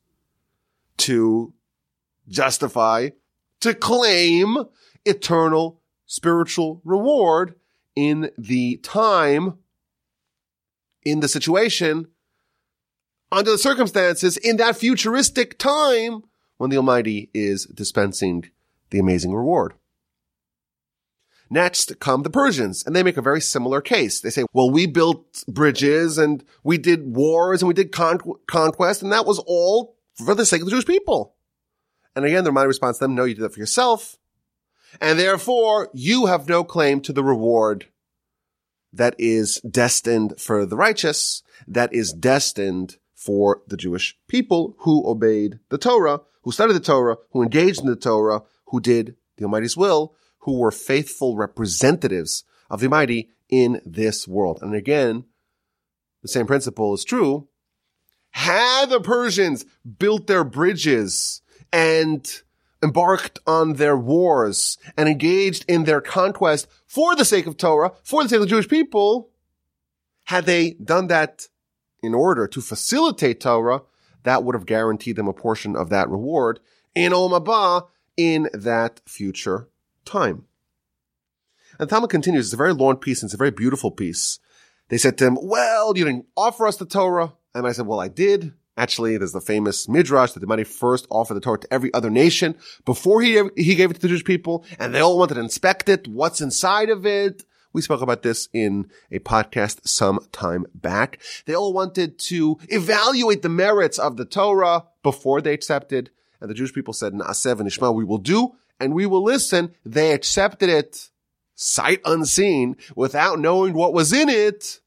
to 0.98 1.54
justify, 2.28 3.10
to 3.60 3.74
claim 3.74 4.58
eternal 5.04 5.80
spiritual 6.06 6.80
reward 6.84 7.54
in 7.94 8.30
the 8.36 8.76
time, 8.78 9.58
in 11.04 11.20
the 11.20 11.28
situation, 11.28 12.08
under 13.30 13.50
the 13.50 13.58
circumstances, 13.58 14.36
in 14.36 14.56
that 14.56 14.76
futuristic 14.76 15.58
time 15.58 16.22
when 16.56 16.70
the 16.70 16.76
Almighty 16.76 17.30
is 17.34 17.66
dispensing 17.66 18.50
the 18.90 18.98
amazing 18.98 19.34
reward. 19.34 19.74
Next 21.50 21.98
come 21.98 22.22
the 22.22 22.30
Persians, 22.30 22.84
and 22.84 22.94
they 22.94 23.02
make 23.02 23.16
a 23.16 23.22
very 23.22 23.40
similar 23.40 23.80
case. 23.80 24.20
They 24.20 24.30
say, 24.30 24.44
well, 24.52 24.70
we 24.70 24.86
built 24.86 25.44
bridges 25.48 26.18
and 26.18 26.44
we 26.62 26.76
did 26.76 27.16
wars 27.16 27.62
and 27.62 27.68
we 27.68 27.74
did 27.74 27.92
con- 27.92 28.20
conquest, 28.46 29.02
and 29.02 29.12
that 29.12 29.26
was 29.26 29.38
all 29.46 29.96
for 30.14 30.34
the 30.34 30.44
sake 30.44 30.60
of 30.60 30.66
the 30.66 30.72
Jewish 30.72 30.86
people. 30.86 31.36
And 32.14 32.24
again, 32.24 32.44
the 32.44 32.48
Almighty 32.48 32.68
responds 32.68 32.98
to 32.98 33.04
them, 33.04 33.14
no, 33.14 33.24
you 33.24 33.34
did 33.34 33.44
that 33.44 33.54
for 33.54 33.60
yourself. 33.60 34.16
And 35.00 35.18
therefore, 35.18 35.90
you 35.94 36.26
have 36.26 36.48
no 36.48 36.64
claim 36.64 37.00
to 37.02 37.12
the 37.12 37.24
reward 37.24 37.86
that 38.92 39.14
is 39.18 39.60
destined 39.60 40.40
for 40.40 40.66
the 40.66 40.76
righteous, 40.76 41.42
that 41.66 41.92
is 41.92 42.12
destined 42.12 42.96
for 43.18 43.62
the 43.66 43.76
Jewish 43.76 44.16
people 44.28 44.76
who 44.78 45.04
obeyed 45.04 45.58
the 45.70 45.76
Torah, 45.76 46.20
who 46.42 46.52
studied 46.52 46.74
the 46.74 46.80
Torah, 46.80 47.16
who 47.32 47.42
engaged 47.42 47.80
in 47.80 47.86
the 47.86 47.96
Torah, 47.96 48.42
who 48.68 48.80
did 48.80 49.16
the 49.36 49.44
Almighty's 49.44 49.76
will, 49.76 50.14
who 50.42 50.58
were 50.58 50.70
faithful 50.70 51.36
representatives 51.36 52.44
of 52.70 52.78
the 52.78 52.86
Almighty 52.86 53.30
in 53.48 53.80
this 53.84 54.28
world. 54.28 54.60
And 54.62 54.72
again, 54.72 55.24
the 56.22 56.28
same 56.28 56.46
principle 56.46 56.94
is 56.94 57.04
true. 57.04 57.48
Had 58.30 58.90
the 58.90 59.00
Persians 59.00 59.66
built 59.98 60.28
their 60.28 60.44
bridges 60.44 61.42
and 61.72 62.24
embarked 62.80 63.40
on 63.48 63.74
their 63.74 63.96
wars 63.96 64.78
and 64.96 65.08
engaged 65.08 65.64
in 65.66 65.84
their 65.84 66.00
conquest 66.00 66.68
for 66.86 67.16
the 67.16 67.24
sake 67.24 67.48
of 67.48 67.56
Torah, 67.56 67.94
for 68.04 68.22
the 68.22 68.28
sake 68.28 68.36
of 68.36 68.42
the 68.42 68.46
Jewish 68.46 68.68
people, 68.68 69.30
had 70.26 70.46
they 70.46 70.74
done 70.74 71.08
that 71.08 71.48
in 72.02 72.14
order 72.14 72.46
to 72.46 72.60
facilitate 72.60 73.40
Torah, 73.40 73.82
that 74.24 74.44
would 74.44 74.54
have 74.54 74.66
guaranteed 74.66 75.16
them 75.16 75.28
a 75.28 75.32
portion 75.32 75.76
of 75.76 75.90
that 75.90 76.08
reward 76.08 76.60
in 76.94 77.12
Olam 77.12 77.44
Haba 77.44 77.86
in 78.16 78.48
that 78.52 79.00
future 79.06 79.68
time. 80.04 80.44
And 81.78 81.88
Talmud 81.88 82.10
continues, 82.10 82.46
it's 82.46 82.54
a 82.54 82.56
very 82.56 82.72
long 82.72 82.96
piece 82.96 83.22
and 83.22 83.28
it's 83.28 83.34
a 83.34 83.38
very 83.38 83.52
beautiful 83.52 83.90
piece. 83.90 84.40
They 84.88 84.98
said 84.98 85.16
to 85.18 85.26
him, 85.26 85.38
well, 85.40 85.96
you 85.96 86.04
didn't 86.04 86.26
offer 86.36 86.66
us 86.66 86.76
the 86.76 86.86
Torah. 86.86 87.34
And 87.54 87.66
I 87.66 87.72
said, 87.72 87.86
well, 87.86 88.00
I 88.00 88.08
did. 88.08 88.54
Actually, 88.76 89.16
there's 89.16 89.32
the 89.32 89.40
famous 89.40 89.88
midrash 89.88 90.32
that 90.32 90.40
the 90.40 90.46
Almighty 90.46 90.64
first 90.64 91.06
offered 91.10 91.34
the 91.34 91.40
Torah 91.40 91.58
to 91.58 91.72
every 91.72 91.92
other 91.94 92.10
nation 92.10 92.56
before 92.84 93.20
he, 93.20 93.42
he 93.56 93.74
gave 93.74 93.90
it 93.90 93.94
to 93.94 94.00
the 94.00 94.08
Jewish 94.08 94.24
people. 94.24 94.64
And 94.78 94.94
they 94.94 95.00
all 95.00 95.18
wanted 95.18 95.34
to 95.34 95.40
inspect 95.40 95.88
it. 95.88 96.08
What's 96.08 96.40
inside 96.40 96.88
of 96.88 97.04
it? 97.04 97.44
We 97.72 97.82
spoke 97.82 98.00
about 98.00 98.22
this 98.22 98.48
in 98.52 98.90
a 99.10 99.18
podcast 99.18 99.86
some 99.86 100.20
time 100.32 100.66
back. 100.74 101.20
They 101.44 101.54
all 101.54 101.72
wanted 101.72 102.18
to 102.20 102.58
evaluate 102.68 103.42
the 103.42 103.48
merits 103.48 103.98
of 103.98 104.16
the 104.16 104.24
Torah 104.24 104.84
before 105.02 105.40
they 105.40 105.52
accepted. 105.52 106.10
And 106.40 106.48
the 106.48 106.54
Jewish 106.54 106.72
people 106.72 106.94
said, 106.94 107.12
Na'aseh 107.12 107.56
v'nishma, 107.56 107.94
we 107.94 108.04
will 108.04 108.18
do 108.18 108.54
and 108.80 108.94
we 108.94 109.06
will 109.06 109.22
listen. 109.22 109.74
They 109.84 110.12
accepted 110.12 110.68
it 110.68 111.10
sight 111.54 112.00
unseen 112.04 112.76
without 112.94 113.38
knowing 113.38 113.74
what 113.74 113.92
was 113.92 114.12
in 114.12 114.28
it. 114.28 114.80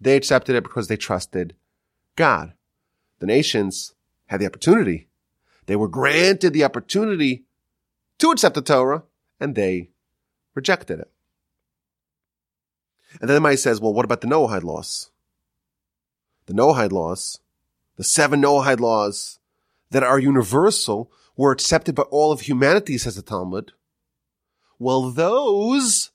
They 0.00 0.16
accepted 0.16 0.54
it 0.56 0.62
because 0.62 0.88
they 0.88 0.96
trusted 0.96 1.54
God. 2.16 2.54
The 3.18 3.26
nations 3.26 3.94
had 4.26 4.40
the 4.40 4.46
opportunity. 4.46 5.08
They 5.66 5.76
were 5.76 5.88
granted 5.88 6.52
the 6.52 6.64
opportunity 6.64 7.44
to 8.18 8.30
accept 8.30 8.54
the 8.54 8.62
Torah 8.62 9.02
and 9.40 9.54
they 9.54 9.90
rejected 10.54 11.00
it. 11.00 11.10
And 13.20 13.28
then 13.28 13.28
the 13.28 13.34
Almighty 13.34 13.56
says, 13.56 13.80
well, 13.80 13.92
what 13.92 14.04
about 14.04 14.20
the 14.20 14.26
Noahide 14.26 14.64
laws? 14.64 15.10
The 16.46 16.52
Noahide 16.52 16.92
laws, 16.92 17.40
the 17.96 18.04
seven 18.04 18.42
Noahide 18.42 18.80
laws 18.80 19.38
that 19.90 20.02
are 20.02 20.18
universal 20.18 21.10
were 21.36 21.52
accepted 21.52 21.94
by 21.94 22.02
all 22.04 22.32
of 22.32 22.42
humanity, 22.42 22.98
says 22.98 23.16
the 23.16 23.22
Talmud. 23.22 23.72
Well, 24.78 25.10
those 25.10 26.10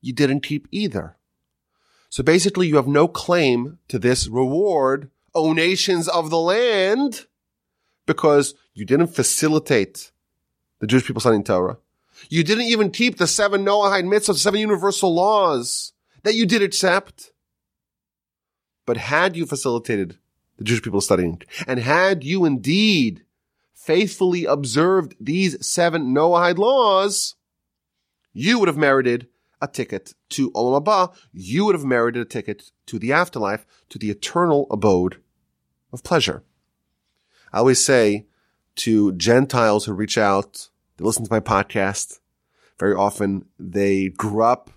you 0.00 0.12
didn't 0.12 0.40
keep 0.40 0.68
either. 0.70 1.16
So 2.10 2.22
basically 2.22 2.66
you 2.66 2.76
have 2.76 2.88
no 2.88 3.08
claim 3.08 3.78
to 3.88 3.98
this 3.98 4.28
reward, 4.28 5.10
O 5.34 5.52
nations 5.52 6.08
of 6.08 6.30
the 6.30 6.38
land, 6.38 7.26
because 8.06 8.54
you 8.74 8.84
didn't 8.84 9.08
facilitate 9.08 10.10
the 10.80 10.86
Jewish 10.86 11.06
people 11.06 11.20
studying 11.20 11.44
Torah. 11.44 11.78
You 12.28 12.42
didn't 12.42 12.64
even 12.64 12.90
keep 12.90 13.18
the 13.18 13.26
seven 13.26 13.64
Noahide 13.64 14.04
mitzvahs, 14.04 14.38
seven 14.38 14.60
universal 14.60 15.14
laws 15.14 15.92
that 16.22 16.34
you 16.34 16.46
did 16.46 16.62
accept. 16.62 17.32
But 18.86 18.96
had 18.96 19.36
you 19.36 19.46
facilitated 19.46 20.18
the 20.56 20.64
Jewish 20.64 20.82
people 20.82 21.00
studying, 21.00 21.42
and 21.66 21.78
had 21.78 22.24
you 22.24 22.44
indeed 22.44 23.24
faithfully 23.74 24.44
observed 24.44 25.14
these 25.20 25.64
seven 25.66 26.14
Noahide 26.14 26.58
laws, 26.58 27.36
you 28.32 28.58
would 28.58 28.68
have 28.68 28.76
merited 28.76 29.28
a 29.60 29.68
ticket 29.68 30.14
to 30.30 30.50
Olam 30.52 30.84
Haba. 30.84 31.14
You 31.32 31.64
would 31.64 31.74
have 31.74 31.84
merited 31.84 32.22
a 32.22 32.24
ticket 32.24 32.70
to 32.86 32.98
the 32.98 33.12
afterlife, 33.12 33.66
to 33.88 33.98
the 33.98 34.10
eternal 34.10 34.66
abode 34.70 35.20
of 35.92 36.02
pleasure. 36.02 36.42
I 37.52 37.58
always 37.58 37.84
say 37.84 38.26
to 38.76 39.12
Gentiles 39.12 39.86
who 39.86 39.92
reach 39.92 40.18
out, 40.18 40.68
they 40.96 41.04
listen 41.04 41.24
to 41.24 41.32
my 41.32 41.40
podcast, 41.40 42.20
very 42.78 42.94
often 42.94 43.46
they 43.58 44.08
grew 44.08 44.42
up 44.42 44.70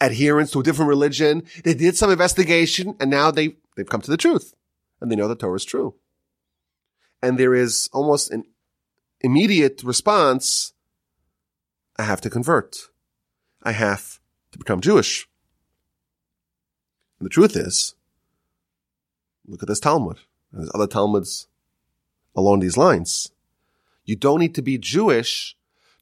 adherents 0.00 0.52
to 0.52 0.60
a 0.60 0.62
different 0.62 0.88
religion. 0.88 1.44
They 1.64 1.74
did 1.74 1.96
some 1.96 2.10
investigation 2.10 2.96
and 3.00 3.10
now 3.10 3.30
they, 3.30 3.56
they've 3.76 3.88
come 3.88 4.00
to 4.02 4.10
the 4.10 4.16
truth 4.16 4.54
and 5.00 5.10
they 5.10 5.16
know 5.16 5.28
the 5.28 5.34
Torah 5.34 5.56
is 5.56 5.64
true. 5.64 5.94
And 7.22 7.38
there 7.38 7.54
is 7.54 7.88
almost 7.92 8.30
an 8.30 8.44
immediate 9.20 9.82
response. 9.82 10.72
I 11.98 12.02
have 12.02 12.20
to 12.22 12.30
convert. 12.30 12.76
I 13.62 13.72
have 13.72 14.20
to 14.52 14.58
become 14.58 14.80
Jewish. 14.80 15.26
And 17.18 17.26
the 17.26 17.30
truth 17.30 17.56
is, 17.56 17.94
look 19.46 19.62
at 19.62 19.68
this 19.68 19.80
Talmud. 19.80 20.18
And 20.52 20.60
there's 20.60 20.70
other 20.74 20.86
Talmuds 20.86 21.48
along 22.36 22.60
these 22.60 22.76
lines. 22.76 23.30
You 24.04 24.16
don't 24.16 24.40
need 24.40 24.54
to 24.56 24.62
be 24.62 24.76
Jewish 24.76 25.56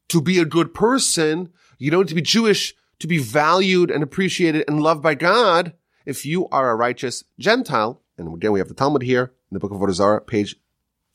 to 0.09 0.21
be 0.21 0.39
a 0.39 0.45
good 0.45 0.73
person. 0.73 1.53
You 1.77 1.91
don't 1.91 2.01
need 2.01 2.09
to 2.09 2.15
be 2.15 2.21
Jewish 2.21 2.75
to 2.99 3.07
be 3.07 3.17
valued 3.17 3.91
and 3.91 4.03
appreciated 4.03 4.63
and 4.67 4.81
loved 4.81 5.01
by 5.01 5.15
God 5.15 5.73
if 6.05 6.25
you 6.25 6.47
are 6.49 6.69
a 6.69 6.75
righteous 6.75 7.23
Gentile. 7.39 8.01
And 8.17 8.33
again, 8.33 8.51
we 8.51 8.59
have 8.59 8.67
the 8.67 8.73
Talmud 8.73 9.03
here 9.03 9.33
in 9.51 9.55
the 9.55 9.59
book 9.59 9.71
of 9.71 9.77
Avodah 9.77 9.93
Zarah, 9.93 10.21
page 10.21 10.55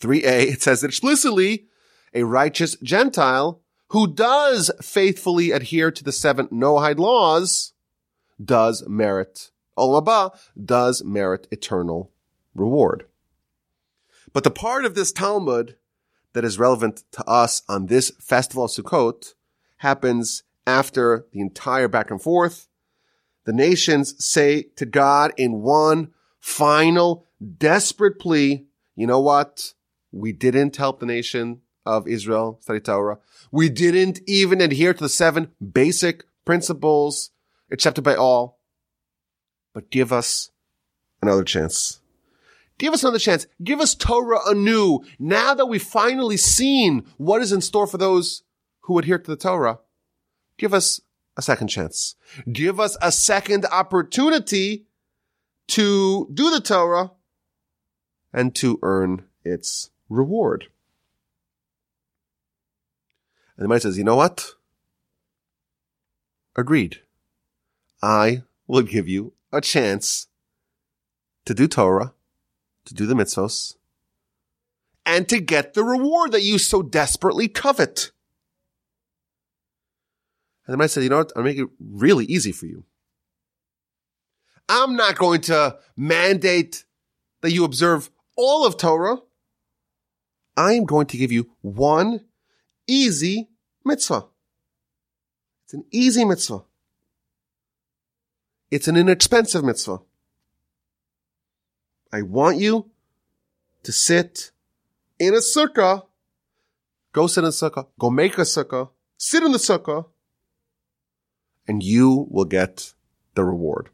3a. 0.01 0.23
It 0.53 0.63
says 0.63 0.85
explicitly, 0.85 1.67
a 2.15 2.25
righteous 2.25 2.77
Gentile 2.77 3.61
who 3.89 4.13
does 4.13 4.71
faithfully 4.83 5.51
adhere 5.51 5.91
to 5.91 6.05
the 6.05 6.13
seven 6.13 6.47
Noahide 6.49 6.99
laws 6.99 7.73
does 8.43 8.87
merit, 8.87 9.51
Olam 9.77 10.05
Haba 10.05 10.39
does 10.63 11.03
merit 11.05 11.49
eternal 11.51 12.13
reward. 12.55 13.07
But 14.33 14.45
the 14.45 14.51
part 14.51 14.85
of 14.85 14.95
this 14.95 15.13
Talmud 15.13 15.77
that 16.33 16.45
is 16.45 16.59
relevant 16.59 17.05
to 17.13 17.25
us 17.29 17.63
on 17.69 17.87
this 17.87 18.13
festival 18.21 18.65
of 18.65 18.71
Sukkot 18.71 19.35
happens 19.79 20.43
after 20.69 21.27
the 21.33 21.41
entire 21.41 21.89
back 21.89 22.11
and 22.11 22.21
forth. 22.21 22.69
The 23.47 23.55
nations 23.55 24.23
say 24.23 24.65
to 24.77 24.85
God 24.85 25.33
in 25.39 25.63
one 25.63 26.13
final 26.39 27.25
desperate 27.57 28.19
plea, 28.19 28.67
you 28.95 29.07
know 29.07 29.21
what? 29.21 29.73
We 30.13 30.33
didn't 30.33 30.77
help 30.77 31.01
the 31.01 31.07
nation 31.07 31.63
of 31.87 32.07
Israel 32.07 32.59
study 32.61 32.81
Torah. 32.81 33.19
We 33.51 33.71
didn't 33.71 34.21
even 34.27 34.61
adhere 34.61 34.93
to 34.93 35.03
the 35.03 35.09
seven 35.09 35.53
basic 35.73 36.27
principles 36.45 37.31
accepted 37.73 38.03
by 38.03 38.15
all. 38.15 38.61
But 39.73 39.91
give 39.91 40.13
us 40.13 40.51
another 41.23 41.45
chance. 41.45 42.01
Give 42.79 42.93
us 42.93 43.03
another 43.03 43.19
chance. 43.19 43.47
Give 43.65 43.81
us 43.81 43.95
Torah 43.95 44.41
anew. 44.47 45.01
Now 45.19 45.55
that 45.55 45.67
we've 45.67 45.83
finally 45.83 46.37
seen 46.37 47.07
what 47.17 47.41
is 47.41 47.53
in 47.53 47.63
store 47.63 47.87
for 47.87 47.97
those 47.99 48.43
who 48.83 48.99
adhere 48.99 49.19
to 49.19 49.31
the 49.31 49.37
Torah, 49.37 49.79
give 50.59 50.75
us 50.75 51.01
a 51.37 51.43
second 51.43 51.69
chance. 51.69 52.17
Give 52.53 52.79
us 52.79 52.97
a 53.01 53.11
second 53.11 53.65
opportunity 53.67 54.85
to 55.69 56.29
do 56.35 56.51
the 56.51 56.61
Torah 56.61 57.13
and 58.33 58.55
to 58.57 58.79
earn 58.83 59.25
its 59.45 59.91
reward. 60.09 60.67
And 63.57 63.65
the 63.65 63.69
man 63.69 63.81
says, 63.81 63.97
you 63.97 64.05
know 64.05 64.17
what? 64.17 64.53
Agreed. 66.57 66.99
I 68.03 68.43
will 68.67 68.83
give 68.83 69.09
you 69.09 69.33
a 69.53 69.61
chance 69.61 70.27
to 71.45 71.55
do 71.55 71.67
Torah, 71.67 72.15
to 72.85 72.95
do 72.95 73.07
the 73.07 73.15
mitzvos, 73.15 73.77
and 75.07 75.29
to 75.29 75.41
get 75.41 75.75
the 75.75 75.83
reward 75.83 76.33
that 76.33 76.43
you 76.43 76.59
so 76.59 76.83
desperately 76.83 77.49
covet. 77.49 78.13
And 80.69 80.75
the 80.75 80.77
man 80.77 80.91
said, 80.91 81.03
you 81.03 81.09
know 81.09 81.17
what? 81.17 81.33
I'll 81.35 81.43
make 81.43 81.57
it 81.57 81.67
really 81.81 82.27
easy 82.27 82.53
for 82.53 82.67
you. 82.67 82.85
I'm 84.69 84.97
not 84.97 85.17
going 85.17 85.41
to 85.43 85.79
mandate 85.97 86.85
that 87.41 87.53
you 87.53 87.65
observe 87.65 88.11
all 88.37 88.67
of 88.67 88.77
Torah. 88.77 89.17
I 90.59 90.75
am 90.75 90.85
going 90.85 91.07
to 91.07 91.17
give 91.17 91.33
you 91.33 91.51
one 91.63 92.27
easy 92.87 93.49
mitzvah. 93.83 94.27
It's 95.65 95.73
an 95.73 95.85
easy 95.91 96.27
mitzvah. 96.27 96.65
It's 98.71 98.89
an 98.89 98.97
inexpensive 98.99 99.65
mitzvah. 99.65 100.01
I 102.13 102.21
want 102.21 102.59
you 102.59 102.91
to 103.85 103.93
sit 103.93 104.51
in 105.19 105.33
a 105.33 105.39
sukkah. 105.39 106.05
Go 107.15 107.27
sit 107.27 107.41
in 107.41 107.47
a 107.47 107.53
sukkah. 107.53 107.87
Go 107.99 108.11
make 108.11 108.37
a 108.37 108.43
sukkah. 108.43 108.91
Sit 109.17 109.43
in 109.43 109.53
the 109.53 109.59
sukkah. 109.59 110.05
And 111.69 111.83
you 111.83 112.27
will 112.31 112.47
get 112.47 112.95
the 113.35 113.45
reward. 113.45 113.91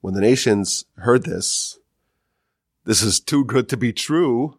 When 0.00 0.14
the 0.14 0.20
nations 0.20 0.84
heard 0.96 1.24
this, 1.24 1.78
this 2.84 3.02
is 3.02 3.20
too 3.20 3.44
good 3.44 3.68
to 3.70 3.76
be 3.76 3.92
true. 3.92 4.58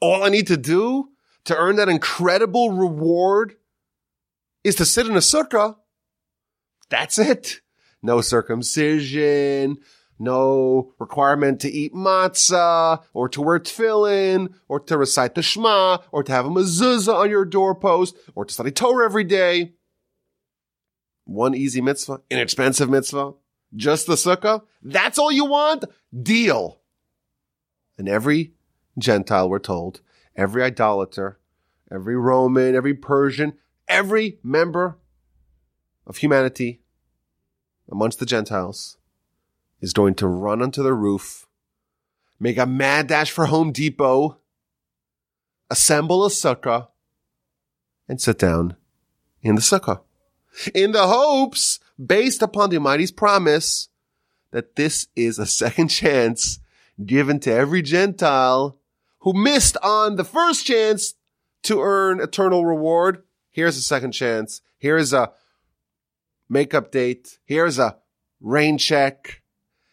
All 0.00 0.22
I 0.22 0.28
need 0.28 0.48
to 0.48 0.56
do 0.56 1.08
to 1.44 1.56
earn 1.56 1.76
that 1.76 1.88
incredible 1.88 2.72
reward 2.72 3.54
is 4.62 4.74
to 4.76 4.84
sit 4.84 5.06
in 5.06 5.14
a 5.14 5.20
sukkah. 5.20 5.76
That's 6.88 7.18
it. 7.18 7.60
No 8.02 8.20
circumcision, 8.20 9.78
no 10.18 10.92
requirement 10.98 11.60
to 11.60 11.70
eat 11.70 11.94
matzah 11.94 13.02
or 13.12 13.28
to 13.30 13.42
wear 13.42 13.58
tefillin 13.58 14.54
or 14.68 14.80
to 14.80 14.98
recite 14.98 15.34
the 15.34 15.42
Shema 15.42 15.98
or 16.12 16.22
to 16.22 16.32
have 16.32 16.46
a 16.46 16.50
mezuzah 16.50 17.14
on 17.14 17.30
your 17.30 17.44
doorpost 17.44 18.16
or 18.34 18.44
to 18.44 18.52
study 18.52 18.70
Torah 18.70 19.06
every 19.06 19.24
day. 19.24 19.72
One 21.24 21.54
easy 21.54 21.80
mitzvah, 21.80 22.20
inexpensive 22.30 22.90
mitzvah, 22.90 23.32
just 23.74 24.06
the 24.06 24.14
sukkah. 24.14 24.62
That's 24.82 25.18
all 25.18 25.32
you 25.32 25.46
want? 25.46 25.84
Deal. 26.22 26.80
And 27.96 28.08
every 28.08 28.54
Gentile, 28.98 29.48
we're 29.48 29.58
told, 29.58 30.00
every 30.36 30.62
idolater, 30.62 31.38
every 31.90 32.16
Roman, 32.16 32.74
every 32.74 32.94
Persian, 32.94 33.54
every 33.88 34.38
member 34.42 34.98
of 36.06 36.18
humanity 36.18 36.82
amongst 37.90 38.18
the 38.18 38.26
Gentiles 38.26 38.98
is 39.80 39.92
going 39.92 40.14
to 40.14 40.26
run 40.26 40.62
onto 40.62 40.82
the 40.82 40.94
roof, 40.94 41.46
make 42.38 42.58
a 42.58 42.66
mad 42.66 43.06
dash 43.06 43.30
for 43.30 43.46
Home 43.46 43.72
Depot, 43.72 44.38
assemble 45.70 46.24
a 46.24 46.28
sukkah, 46.28 46.88
and 48.08 48.20
sit 48.20 48.38
down 48.38 48.76
in 49.42 49.54
the 49.54 49.60
sukkah. 49.60 50.00
In 50.74 50.92
the 50.92 51.06
hopes, 51.06 51.80
based 52.04 52.42
upon 52.42 52.70
the 52.70 52.76
Almighty's 52.76 53.12
promise, 53.12 53.88
that 54.50 54.76
this 54.76 55.08
is 55.16 55.38
a 55.38 55.46
second 55.62 55.88
chance 55.88 56.60
given 57.04 57.40
to 57.40 57.52
every 57.52 57.82
Gentile 57.82 58.78
who 59.20 59.32
missed 59.32 59.76
on 59.82 60.16
the 60.16 60.24
first 60.24 60.66
chance 60.66 61.14
to 61.62 61.80
earn 61.80 62.20
eternal 62.20 62.64
reward. 62.64 63.22
Here's 63.50 63.76
a 63.76 63.82
second 63.82 64.12
chance. 64.12 64.60
Here's 64.78 65.12
a 65.12 65.32
makeup 66.48 66.92
date. 66.92 67.38
Here's 67.44 67.78
a 67.78 67.96
rain 68.40 68.78
check. 68.78 69.42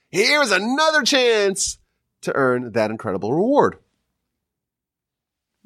Here's 0.10 0.52
another 0.52 1.04
chance 1.04 1.78
to 2.22 2.36
earn 2.36 2.74
that 2.74 2.92
incredible 2.92 3.34
reward. 3.34 3.78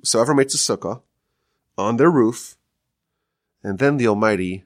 So 0.04 0.22
everyone 0.22 0.38
makes 0.38 0.54
a 0.54 0.58
sukkah 0.58 1.02
on 1.78 1.98
their 1.98 2.12
roof, 2.12 2.58
and 3.64 3.80
then 3.80 3.98
the 3.98 4.08
Almighty 4.08 4.65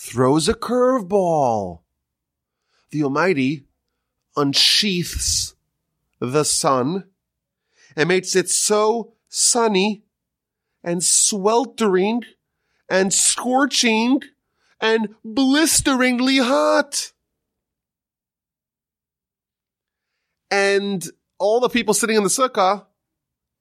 throws 0.00 0.48
a 0.48 0.54
curveball. 0.54 1.80
The 2.90 3.04
Almighty 3.04 3.66
unsheaths 4.34 5.54
the 6.18 6.42
sun 6.42 7.04
and 7.94 8.08
makes 8.08 8.34
it 8.34 8.48
so 8.48 9.12
sunny 9.28 10.04
and 10.82 11.04
sweltering 11.04 12.22
and 12.88 13.12
scorching 13.12 14.22
and 14.80 15.14
blisteringly 15.22 16.38
hot. 16.38 17.12
And 20.50 21.06
all 21.38 21.60
the 21.60 21.68
people 21.68 21.92
sitting 21.92 22.16
in 22.16 22.22
the 22.22 22.30
sukkah 22.30 22.86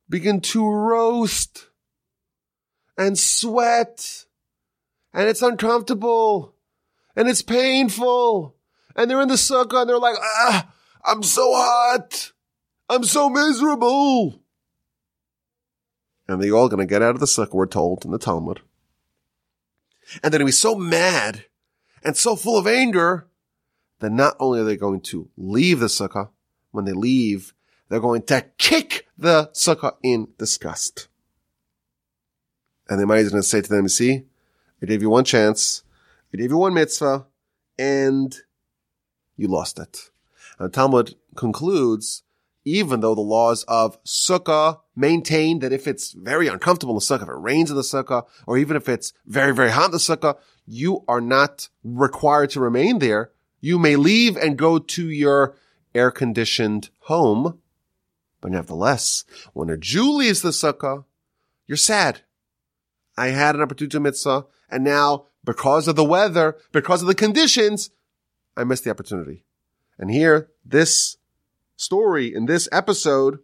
begin 0.08 0.40
to 0.42 0.66
roast 0.66 1.68
and 2.98 3.20
sweat 3.20 4.26
and 5.14 5.28
it's 5.28 5.42
uncomfortable 5.42 6.56
and 7.16 7.28
it's 7.28 7.42
painful 7.42 8.56
and 8.96 9.10
they're 9.10 9.22
in 9.22 9.28
the 9.28 9.36
sukkah 9.36 9.82
and 9.82 9.90
they're 9.90 10.00
like, 10.00 10.18
ah, 10.22 10.72
I'm 11.04 11.24
so 11.24 11.54
hot. 11.54 12.32
I'm 12.90 13.04
so 13.04 13.30
miserable. 13.30 14.42
And 16.28 16.42
they're 16.42 16.54
all 16.54 16.70
going 16.70 16.86
to 16.86 16.92
get 16.92 17.02
out 17.02 17.16
of 17.16 17.20
the 17.20 17.26
sukkah, 17.26 17.54
we're 17.54 17.66
told 17.66 18.06
in 18.06 18.12
the 18.12 18.20
Talmud. 18.20 18.62
And 20.24 20.32
they're 20.34 20.40
going 20.40 20.42
to 20.42 20.46
be 20.46 20.52
so 20.52 20.76
mad 20.76 21.46
and 22.04 22.18
so 22.18 22.36
full 22.36 22.58
of 22.58 22.68
anger 22.68 23.28
that 24.00 24.12
not 24.12 24.36
only 24.40 24.60
are 24.60 24.64
they 24.64 24.78
going 24.78 25.02
to 25.02 25.30
leave 25.38 25.80
the 25.80 25.88
sukkah, 25.88 26.30
when 26.72 26.86
they 26.86 26.94
leave, 26.94 27.54
they're 27.90 28.00
going 28.00 28.22
to 28.24 28.46
kick 28.58 29.08
the 29.18 29.50
sukkah 29.54 29.96
in 30.04 30.28
disgust. 30.38 31.08
And 32.88 33.00
the 33.00 33.04
Almighty 33.04 33.22
is 33.22 33.30
going 33.30 33.42
to 33.42 33.48
say 33.48 33.62
to 33.62 33.70
them, 33.70 33.88
see, 33.88 34.26
I 34.82 34.86
gave 34.86 35.02
you 35.02 35.10
one 35.10 35.26
chance, 35.26 35.84
I 36.34 36.38
gave 36.38 36.52
you 36.52 36.58
one 36.58 36.74
mitzvah, 36.74 37.26
and 37.78 38.36
you 39.36 39.48
lost 39.48 39.80
it. 39.80 40.12
And 40.58 40.74
Talmud 40.74 41.16
concludes, 41.36 42.24
even 42.66 43.00
though 43.00 43.16
the 43.16 43.22
laws 43.22 43.64
of 43.64 44.02
sukkah 44.04 44.80
maintain 44.96 45.60
that 45.60 45.72
if 45.72 45.88
it's 45.88 46.12
very 46.12 46.48
uncomfortable 46.48 46.94
in 46.94 46.98
the 46.98 47.02
sukkah, 47.02 47.24
if 47.24 47.30
it 47.30 47.40
rains 47.40 47.70
in 47.70 47.76
the 47.76 47.82
sukkah, 47.82 48.26
or 48.46 48.58
even 48.58 48.76
if 48.76 48.90
it's 48.90 49.14
very, 49.26 49.54
very 49.54 49.72
hot 49.72 49.86
in 49.86 49.92
the 49.92 49.98
sukkah, 49.98 50.38
you 50.66 51.04
are 51.08 51.22
not 51.22 51.70
required 51.84 52.50
to 52.52 52.60
remain 52.60 53.00
there. 53.00 53.32
You 53.62 53.80
may 53.80 53.96
leave 53.96 54.38
and 54.38 54.58
go 54.58 54.78
to 54.78 55.10
your 55.10 55.56
air 55.96 56.12
conditioned 56.12 56.90
home. 57.02 57.60
But 58.42 58.52
nevertheless, 58.52 59.26
when 59.54 59.70
a 59.70 59.78
Jew 59.78 60.12
leaves 60.12 60.42
the 60.42 60.50
sukkah, 60.50 61.06
you're 61.66 61.78
sad. 61.78 62.22
I 63.18 63.28
had 63.28 63.56
an 63.56 63.62
opportunity 63.62 63.92
to 63.92 64.00
mitzvah, 64.00 64.46
and 64.72 64.84
now 64.84 65.26
because 65.44 65.88
of 65.88 65.96
the 65.96 66.04
weather, 66.04 66.58
because 66.72 67.02
of 67.02 67.08
the 67.08 67.16
conditions, 67.16 67.90
I 68.56 68.64
missed 68.64 68.84
the 68.84 68.92
opportunity. 68.92 69.44
And 69.98 70.12
here, 70.12 70.50
this 70.66 71.18
story 71.76 72.34
in 72.34 72.46
this 72.46 72.68
episode, 72.72 73.40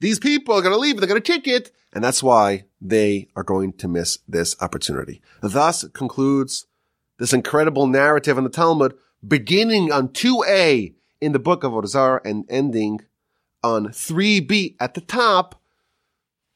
these 0.00 0.18
people 0.18 0.54
are 0.54 0.62
going 0.62 0.72
to 0.72 0.78
leave, 0.78 0.98
they're 0.98 1.08
going 1.08 1.20
to 1.20 1.32
kick 1.32 1.46
it, 1.46 1.72
and 1.92 2.02
that's 2.02 2.22
why 2.22 2.64
they 2.80 3.28
are 3.36 3.42
going 3.42 3.72
to 3.74 3.88
miss 3.88 4.18
this 4.28 4.56
opportunity. 4.60 5.20
Thus 5.42 5.86
concludes 5.88 6.66
this 7.18 7.32
incredible 7.32 7.86
narrative 7.86 8.38
in 8.38 8.44
the 8.44 8.50
Talmud, 8.50 8.94
beginning 9.26 9.92
on 9.92 10.08
2a 10.08 10.94
in 11.20 11.32
the 11.32 11.38
book 11.38 11.64
of 11.64 11.72
Avodah 11.72 12.20
and 12.24 12.44
ending 12.48 13.00
on 13.62 13.88
3b 13.88 14.76
at 14.80 14.94
the 14.94 15.00
top. 15.02 15.60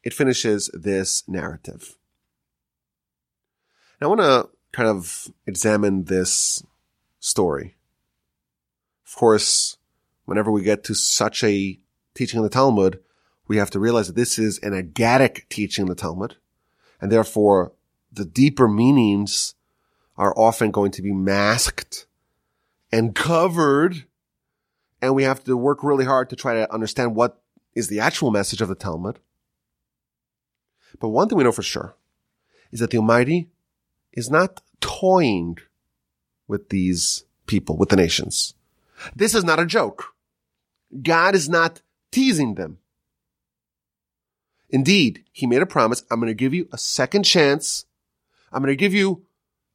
It 0.03 0.13
finishes 0.13 0.69
this 0.73 1.27
narrative. 1.27 1.97
Now, 3.99 4.07
I 4.07 4.15
want 4.15 4.21
to 4.21 4.49
kind 4.71 4.89
of 4.89 5.27
examine 5.47 6.05
this 6.05 6.63
story. 7.19 7.75
Of 9.07 9.15
course, 9.15 9.77
whenever 10.25 10.51
we 10.51 10.63
get 10.63 10.83
to 10.85 10.95
such 10.95 11.43
a 11.43 11.79
teaching 12.13 12.39
in 12.39 12.43
the 12.43 12.49
Talmud, 12.49 12.99
we 13.47 13.57
have 13.57 13.69
to 13.71 13.79
realize 13.79 14.07
that 14.07 14.15
this 14.15 14.37
is 14.37 14.59
an 14.59 14.73
agadic 14.73 15.47
teaching 15.49 15.83
in 15.83 15.89
the 15.89 15.95
Talmud, 15.95 16.35
and 16.99 17.11
therefore 17.11 17.71
the 18.11 18.25
deeper 18.25 18.67
meanings 18.67 19.55
are 20.17 20.37
often 20.37 20.71
going 20.71 20.91
to 20.91 21.01
be 21.01 21.13
masked 21.13 22.05
and 22.91 23.15
covered, 23.15 24.05
and 25.01 25.15
we 25.15 25.23
have 25.23 25.43
to 25.43 25.55
work 25.55 25.83
really 25.83 26.05
hard 26.05 26.29
to 26.29 26.35
try 26.35 26.53
to 26.53 26.73
understand 26.73 27.15
what 27.15 27.41
is 27.73 27.87
the 27.87 27.99
actual 27.99 28.31
message 28.31 28.61
of 28.61 28.69
the 28.69 28.75
Talmud. 28.75 29.19
But 30.99 31.09
one 31.09 31.29
thing 31.29 31.37
we 31.37 31.43
know 31.43 31.51
for 31.51 31.61
sure 31.61 31.95
is 32.71 32.79
that 32.79 32.89
the 32.89 32.97
Almighty 32.97 33.49
is 34.15 34.29
not 34.29 34.61
toying 34.81 35.57
with 36.47 36.69
these 36.69 37.25
people, 37.47 37.77
with 37.77 37.89
the 37.89 37.95
nations. 37.95 38.53
This 39.15 39.35
is 39.35 39.43
not 39.43 39.59
a 39.59 39.65
joke. 39.65 40.13
God 41.01 41.35
is 41.35 41.49
not 41.49 41.81
teasing 42.11 42.55
them. 42.55 42.77
Indeed, 44.69 45.23
he 45.31 45.45
made 45.47 45.61
a 45.61 45.65
promise. 45.65 46.03
I'm 46.09 46.19
going 46.19 46.29
to 46.29 46.33
give 46.33 46.53
you 46.53 46.67
a 46.71 46.77
second 46.77 47.23
chance. 47.23 47.85
I'm 48.51 48.61
going 48.61 48.71
to 48.71 48.75
give 48.75 48.93
you 48.93 49.25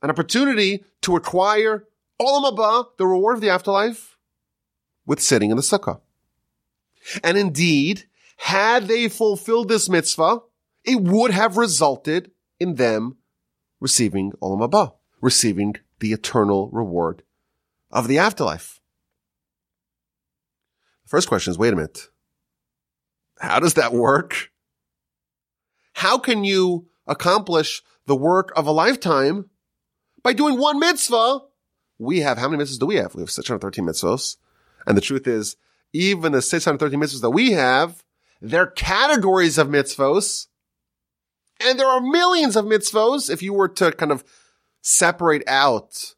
an 0.03 0.11
opportunity 0.11 0.85
to 1.03 1.17
acquire 1.17 1.87
Olam 2.21 2.57
Haba, 2.57 2.87
the 2.99 3.07
reward 3.07 3.37
of 3.37 3.41
the 3.41 3.51
afterlife, 3.51 4.17
with 5.07 5.21
sitting 5.21 5.51
in 5.51 5.57
the 5.57 5.63
sukkah. 5.63 6.01
And 7.23 7.39
indeed, 7.39 8.05
had 8.37 8.89
they 8.89 9.09
fulfilled 9.09 9.69
this 9.69 9.89
mitzvah, 9.89 10.41
it 10.85 11.01
would 11.01 11.31
have 11.31 11.57
resulted 11.57 12.31
in 12.59 12.75
them 12.75 13.17
receiving 13.81 14.33
Olam 14.43 14.69
Haba, 14.69 14.95
receiving 15.21 15.77
the 15.99 16.13
eternal 16.13 16.69
reward 16.71 17.23
of 17.91 18.09
the 18.09 18.19
afterlife. 18.19 18.81
The 21.05 21.11
first 21.11 21.29
question 21.29 21.51
is, 21.51 21.59
wait 21.59 21.73
a 21.73 21.77
minute. 21.77 22.09
How 23.39 23.59
does 23.59 23.75
that 23.75 23.93
work? 23.93 24.51
How 25.95 26.19
can 26.19 26.45
you 26.45 26.87
accomplish 27.07 27.83
the 28.07 28.17
work 28.17 28.53
of 28.55 28.67
a 28.67 28.73
lifetime 28.73 29.51
by 30.23 30.33
doing 30.33 30.59
one 30.59 30.79
mitzvah? 30.79 31.41
We 31.99 32.21
have, 32.21 32.39
how 32.39 32.49
many 32.49 32.63
mitzvahs 32.63 32.79
do 32.79 32.87
we 32.87 32.97
have? 32.97 33.15
We 33.15 33.23
have 33.23 33.31
613 33.31 33.85
mitzvahs. 33.85 34.37
And 34.87 34.97
the 34.97 35.03
truth 35.03 35.27
is, 35.27 35.57
even 35.93 36.33
the 36.33 36.43
613 36.43 36.99
mitzvahs 36.99 37.21
that 37.23 37.31
we 37.31 37.53
have, 37.53 38.05
they're 38.41 38.67
categories 38.67 39.59
of 39.59 39.69
mitzvahs. 39.69 40.47
And 41.61 41.79
there 41.79 41.87
are 41.87 42.01
millions 42.01 42.57
of 42.57 42.65
mitzvahs. 42.65 43.31
If 43.31 43.43
you 43.43 43.53
were 43.53 43.69
to 43.69 43.93
kind 43.93 44.13
of 44.13 44.25
separate 44.81 45.43
out 45.47 46.15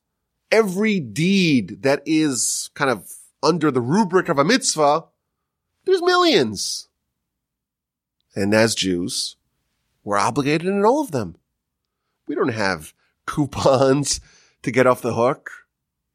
every 0.50 1.00
deed 1.00 1.82
that 1.82 2.02
is 2.06 2.70
kind 2.74 2.90
of 2.90 3.10
under 3.42 3.70
the 3.70 3.80
rubric 3.80 4.28
of 4.28 4.38
a 4.38 4.44
mitzvah, 4.44 5.06
there's 5.84 6.02
millions. 6.02 6.88
And 8.36 8.54
as 8.54 8.74
Jews, 8.74 9.36
we're 10.04 10.18
obligated 10.18 10.68
in 10.68 10.84
all 10.84 11.00
of 11.02 11.10
them. 11.10 11.36
We 12.26 12.34
don't 12.34 12.48
have 12.48 12.94
coupons 13.26 14.20
to 14.62 14.70
get 14.70 14.86
off 14.86 15.02
the 15.02 15.14
hook. 15.14 15.50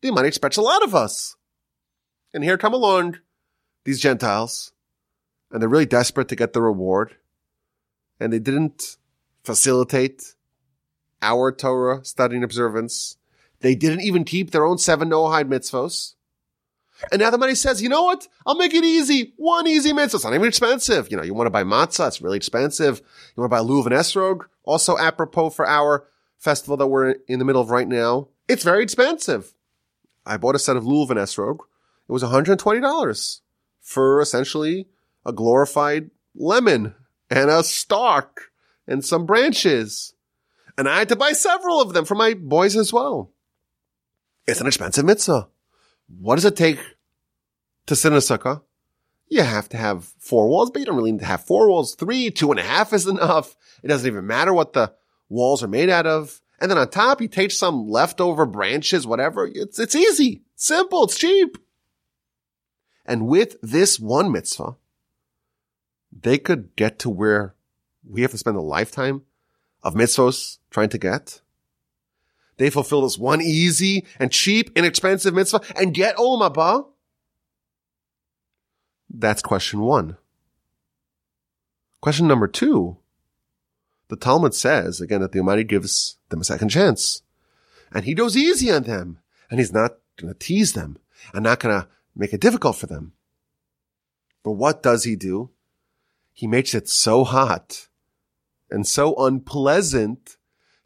The 0.02 0.10
Almighty 0.10 0.30
expects 0.30 0.58
a 0.58 0.62
lot 0.62 0.84
of 0.84 0.96
us. 0.96 1.36
And 2.34 2.44
here 2.44 2.58
come 2.58 2.74
along 2.74 3.18
these 3.84 4.00
Gentiles, 4.00 4.72
and 5.52 5.62
they're 5.62 5.70
really 5.70 5.86
desperate 5.86 6.28
to 6.30 6.36
get 6.36 6.54
the 6.54 6.62
reward, 6.62 7.16
and 8.20 8.32
they 8.32 8.40
didn't 8.40 8.98
facilitate 9.48 10.36
our 11.22 11.52
Torah 11.54 12.04
studying 12.04 12.44
observance. 12.44 13.18
They 13.62 13.76
didn't 13.76 14.02
even 14.02 14.26
keep 14.26 14.52
their 14.52 14.66
own 14.66 14.78
seven 14.78 15.10
Noahide 15.10 15.48
mitzvos. 15.48 16.16
And 17.12 17.22
now 17.22 17.30
the 17.30 17.36
Almighty 17.36 17.56
says, 17.56 17.82
you 17.82 17.90
know 17.90 18.04
what? 18.04 18.28
I'll 18.46 18.58
make 18.58 18.74
it 18.74 18.84
easy. 18.84 19.34
One 19.38 19.66
easy 19.66 19.94
mitzvah. 19.94 20.18
It's 20.18 20.26
not 20.26 20.34
even 20.34 20.48
expensive. 20.48 21.10
You 21.10 21.18
know, 21.18 21.24
you 21.24 21.34
want 21.34 21.48
to 21.48 21.52
buy 21.52 21.64
matzah. 21.64 22.08
It's 22.08 22.22
really 22.22 22.38
expensive. 22.38 23.02
You 23.36 23.42
want 23.42 23.52
to 23.52 23.56
buy 23.56 23.62
lulav 23.64 23.86
and 23.86 23.96
esrog. 23.96 24.46
Also 24.64 24.98
apropos 24.98 25.52
for 25.52 25.66
our 25.66 26.08
festival 26.38 26.76
that 26.78 26.88
we're 26.88 27.16
in 27.28 27.40
the 27.40 27.46
middle 27.46 27.62
of 27.62 27.70
right 27.70 27.88
now. 27.88 28.28
It's 28.48 28.64
very 28.64 28.84
expensive. 28.84 29.54
I 30.26 30.38
bought 30.38 30.56
a 30.56 30.60
set 30.60 30.76
of 30.76 30.84
lulav 30.84 31.10
and 31.12 31.20
esrog. 31.20 31.60
It 32.10 32.12
was 32.12 32.24
$120 32.24 33.42
for 33.80 34.20
essentially 34.20 34.88
a 35.26 35.32
glorified 35.32 36.10
lemon 36.36 36.96
and 37.30 37.50
a 37.50 37.64
stalk 37.64 38.52
and 38.88 39.04
some 39.04 39.26
branches. 39.26 40.14
And 40.78 40.88
I 40.88 41.00
had 41.00 41.10
to 41.10 41.16
buy 41.16 41.34
several 41.34 41.82
of 41.82 41.94
them 41.94 42.06
for 42.06 42.16
my 42.16 42.34
boys 42.34 42.76
as 42.76 42.94
well. 42.94 43.32
It's 44.46 44.62
an 44.62 44.68
expensive 44.68 45.06
mitzvah. 45.06 45.50
What 46.08 46.36
does 46.36 46.46
it 46.46 46.56
take 46.56 46.80
to 47.88 47.96
sit 47.96 48.12
in 48.12 48.18
a 48.18 48.22
sukkah? 48.22 48.62
You 49.30 49.44
have 49.44 49.68
to 49.70 49.78
have 49.78 50.06
four 50.20 50.48
walls, 50.48 50.72
but 50.72 50.80
you 50.80 50.86
don't 50.86 50.96
really 50.96 51.12
need 51.12 51.20
to 51.20 51.26
have 51.26 51.46
four 51.46 51.70
walls. 51.70 51.96
Three, 51.96 52.32
two 52.32 52.52
and 52.52 52.60
a 52.60 52.64
half 52.64 52.94
is 52.94 53.08
enough. 53.08 53.56
It 53.84 53.88
doesn't 53.88 54.08
even 54.08 54.26
matter 54.26 54.54
what 54.54 54.74
the 54.74 54.94
walls 55.30 55.64
are 55.64 55.68
made 55.68 55.90
out 55.90 56.08
of. 56.08 56.42
And 56.60 56.72
then 56.72 56.78
on 56.78 56.90
top, 56.90 57.22
you 57.22 57.28
take 57.28 57.52
some 57.52 57.88
leftover 57.88 58.46
branches, 58.46 59.06
whatever. 59.06 59.46
It's, 59.46 59.78
it's 59.80 59.96
easy, 59.96 60.44
simple, 60.56 61.04
it's 61.04 61.18
cheap. 61.18 61.58
And 63.06 63.28
with 63.28 63.58
this 63.62 64.00
one 64.00 64.32
mitzvah, 64.32 64.76
they 66.12 66.38
could 66.38 66.76
get 66.76 67.00
to 67.00 67.10
where 67.10 67.56
we 68.10 68.22
have 68.22 68.32
to 68.32 68.38
spend 68.38 68.58
a 68.58 68.62
lifetime 68.62 69.24
of 69.84 69.94
mitzvahs 69.94 70.58
trying 70.70 70.90
to 70.90 70.98
get. 70.98 71.42
They 72.58 72.70
fulfill 72.70 73.04
this 73.04 73.18
one 73.18 73.42
easy 73.42 74.06
and 74.20 74.32
cheap, 74.32 74.72
inexpensive 74.76 75.34
mitzvah 75.34 75.62
and 75.76 75.94
get 75.94 76.18
Olam 76.18 76.42
Haba. 76.42 76.88
That's 79.10 79.42
question 79.42 79.82
one. 79.82 80.18
Question 82.02 82.28
number 82.28 82.48
two. 82.48 82.98
The 84.10 84.16
Talmud 84.16 84.54
says 84.54 85.02
again 85.02 85.22
that 85.22 85.34
the 85.34 85.40
Almighty 85.40 85.64
gives 85.64 86.18
them 86.30 86.42
a 86.42 86.46
second 86.46 86.70
chance 86.70 87.22
and 87.92 88.06
he 88.06 88.14
goes 88.14 88.38
easy 88.38 88.72
on 88.72 88.84
them 88.84 89.20
and 89.50 89.60
he's 89.60 89.74
not 89.74 89.98
going 90.18 90.34
to 90.34 90.40
tease 90.40 90.74
them 90.74 90.98
and 91.34 91.44
not 91.44 91.60
going 91.60 91.82
to 91.82 91.88
make 92.16 92.34
it 92.34 92.42
difficult 92.42 92.78
for 92.78 92.88
them. 92.88 93.14
But 94.44 94.52
what 94.52 94.82
does 94.82 95.04
he 95.04 95.16
do? 95.16 95.52
He 96.34 96.48
makes 96.48 96.74
it 96.74 96.88
so 96.88 97.24
hot 97.24 97.87
and 98.70 98.86
so 98.88 99.16
unpleasant 99.16 100.38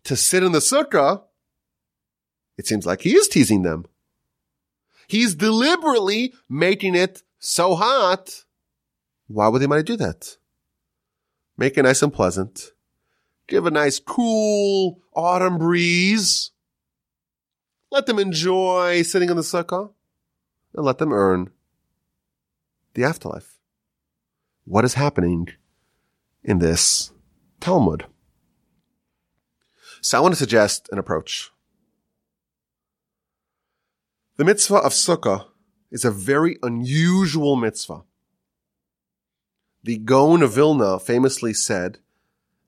to 0.03 0.15
sit 0.15 0.43
in 0.43 0.51
the 0.51 0.59
sukkah. 0.59 1.23
It 2.57 2.67
seems 2.67 2.85
like 2.85 3.01
he 3.01 3.15
is 3.15 3.27
teasing 3.27 3.63
them. 3.63 3.85
He's 5.07 5.35
deliberately 5.35 6.33
making 6.49 6.95
it 6.95 7.23
so 7.39 7.75
hot. 7.75 8.45
Why 9.27 9.47
would 9.47 9.61
they 9.61 9.67
want 9.67 9.85
to 9.85 9.97
do 9.97 9.97
that? 9.97 10.37
Make 11.57 11.77
it 11.77 11.83
nice 11.83 12.01
and 12.01 12.13
pleasant. 12.13 12.71
Give 13.47 13.65
a 13.65 13.71
nice 13.71 13.99
cool 13.99 15.01
autumn 15.13 15.57
breeze. 15.57 16.51
Let 17.91 18.05
them 18.05 18.19
enjoy 18.19 19.01
sitting 19.01 19.29
in 19.29 19.35
the 19.35 19.41
sukkah 19.41 19.91
and 20.73 20.85
let 20.85 20.97
them 20.97 21.11
earn 21.11 21.49
the 22.93 23.03
afterlife. 23.03 23.59
What 24.63 24.85
is 24.85 24.93
happening 24.93 25.49
in 26.43 26.59
this 26.59 27.11
Talmud? 27.61 28.05
So 30.01 30.17
I 30.17 30.21
want 30.21 30.33
to 30.33 30.39
suggest 30.39 30.89
an 30.91 30.97
approach. 30.97 31.51
The 34.37 34.43
mitzvah 34.43 34.77
of 34.77 34.91
Sukkah 34.91 35.45
is 35.91 36.03
a 36.03 36.11
very 36.11 36.57
unusual 36.63 37.55
mitzvah. 37.55 38.01
The 39.83 39.97
Gaon 39.97 40.41
of 40.41 40.53
Vilna 40.53 40.99
famously 40.99 41.53
said 41.53 41.99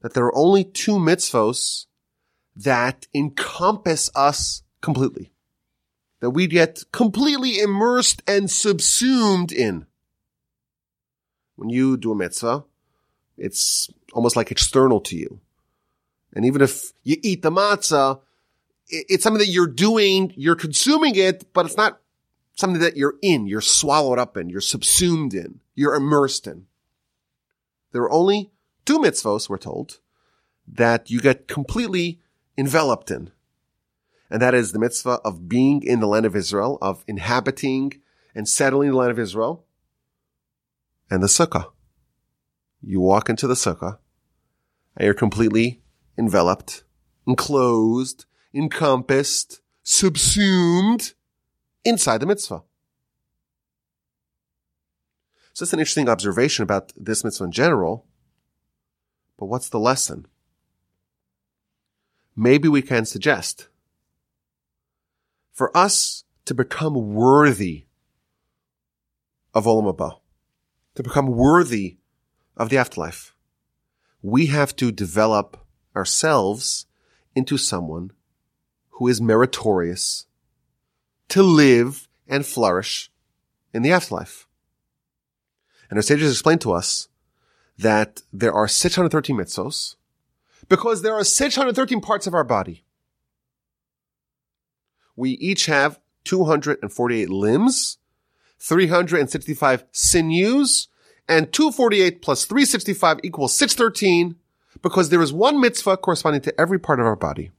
that 0.02 0.14
there 0.14 0.26
are 0.26 0.36
only 0.36 0.64
two 0.64 0.98
mitzvos 0.98 1.88
that 2.56 3.08
encompass 3.14 4.10
us 4.16 4.64
completely 4.82 5.34
that 6.24 6.30
we 6.30 6.48
get 6.48 6.86
completely 6.94 7.60
immersed 7.60 8.24
and 8.26 8.50
subsumed 8.50 9.52
in. 9.52 9.86
When 11.58 11.68
you 11.68 11.98
do 11.98 12.14
a 12.14 12.16
mitzvah, 12.16 12.64
it's 13.38 13.90
almost 14.13 14.36
like 14.36 14.52
external 14.52 15.02
to 15.02 15.15
you. 15.15 15.39
And 16.34 16.45
even 16.45 16.62
if 16.62 16.93
you 17.04 17.17
eat 17.21 17.41
the 17.41 17.52
matzah, 17.52 18.21
it's 18.88 19.23
something 19.23 19.39
that 19.39 19.52
you're 19.52 19.67
doing, 19.67 20.34
you're 20.36 20.56
consuming 20.56 21.15
it, 21.15 21.54
but 21.54 21.65
it's 21.65 21.78
not 21.78 21.99
something 22.56 22.82
that 22.82 22.97
you're 22.97 23.15
in, 23.21 23.47
you're 23.47 23.62
swallowed 23.62 24.19
up 24.19 24.38
in, 24.38 24.49
you're 24.49 24.62
subsumed 24.62 25.34
in, 25.34 25.60
you're 25.76 25.95
immersed 25.95 26.47
in. 26.47 26.65
There 27.91 28.04
are 28.04 28.12
only 28.12 28.52
two 28.86 28.99
mitzvahs, 28.99 29.49
we're 29.49 29.58
told, 29.58 29.99
that 30.67 31.10
you 31.10 31.19
get 31.19 31.47
completely 31.47 32.19
enveloped 32.58 33.12
in 33.12 33.32
and 34.34 34.41
that 34.41 34.56
is 34.56 34.71
the 34.71 34.80
mitzvah 34.80 35.19
of 35.23 35.47
being 35.47 35.84
in 35.84 35.99
the 35.99 36.08
land 36.08 36.26
of 36.26 36.36
Israel, 36.36 36.80
of 36.82 37.04
inhabiting 37.08 38.02
and 38.34 38.49
settling 38.49 38.89
the 38.89 38.97
land 38.97 39.12
of 39.12 39.19
Israel, 39.19 39.63
and 41.08 41.21
the 41.21 41.28
sukkah. 41.28 41.67
You 42.82 42.99
walk 42.99 43.30
into 43.30 43.45
the 43.45 43.54
sukkah, 43.54 43.99
and 44.96 45.06
you're 45.06 45.14
completely 45.14 45.82
enveloped, 46.18 46.84
enclosed, 47.28 48.26
encompassed, 48.54 49.62
subsumed 49.84 51.14
inside 51.84 52.20
the 52.20 52.26
mitzvah. 52.26 52.64
So 55.54 55.66
that's 55.66 55.74
an 55.74 55.80
interesting 55.80 56.10
observation 56.10 56.64
about 56.64 56.94
this 56.98 57.24
mitzvah 57.24 57.46
in 57.46 57.52
general. 57.52 58.06
But 59.38 59.46
what's 59.46 59.70
the 59.70 59.80
lesson? 59.80 60.28
Maybe 62.36 62.68
we 62.68 62.82
can 62.82 63.06
suggest 63.06 63.68
for 65.52 65.76
us 65.78 66.24
to 66.46 66.54
become 66.54 67.14
worthy 67.14 67.86
of 69.54 69.66
Olam 69.66 69.96
Haba, 69.96 70.20
to 70.96 71.04
become 71.04 71.28
worthy 71.28 71.98
of 72.58 72.70
the 72.70 72.78
afterlife, 72.78 73.33
we 74.24 74.48
have 74.48 74.76
to 74.78 74.92
develop 74.92 75.64
ourselves 75.96 76.88
into 77.36 77.58
someone 77.58 78.12
who 78.98 79.08
is 79.08 79.22
meritorious 79.22 80.26
to 81.30 81.44
live 81.44 82.08
and 82.28 82.44
flourish 82.46 83.12
in 83.72 83.84
the 83.84 83.92
afterlife. 83.92 84.48
And 85.90 86.00
our 86.00 86.02
sages 86.02 86.32
explain 86.32 86.58
to 86.60 86.72
us 86.72 87.10
that 87.78 88.24
there 88.34 88.54
are 88.54 88.68
613 88.68 89.38
mitzvos 89.38 89.96
because 90.68 91.04
there 91.04 91.14
are 91.14 91.24
613 91.24 92.02
parts 92.02 92.26
of 92.26 92.34
our 92.34 92.44
body 92.44 92.84
we 95.16 95.32
each 95.32 95.68
have 95.68 96.00
248 96.26 97.30
limbs, 97.30 97.98
365 98.60 99.86
sinews, 99.92 100.88
and 101.28 101.52
248 101.52 102.22
plus 102.22 102.46
365 102.46 103.20
equals 103.24 103.58
613 103.58 104.36
because 104.82 105.10
there 105.10 105.22
is 105.22 105.32
one 105.32 105.60
mitzvah 105.60 105.98
corresponding 105.98 106.42
to 106.42 106.60
every 106.60 106.80
part 106.80 107.00
of 107.00 107.06
our 107.06 107.16
body. 107.16 107.52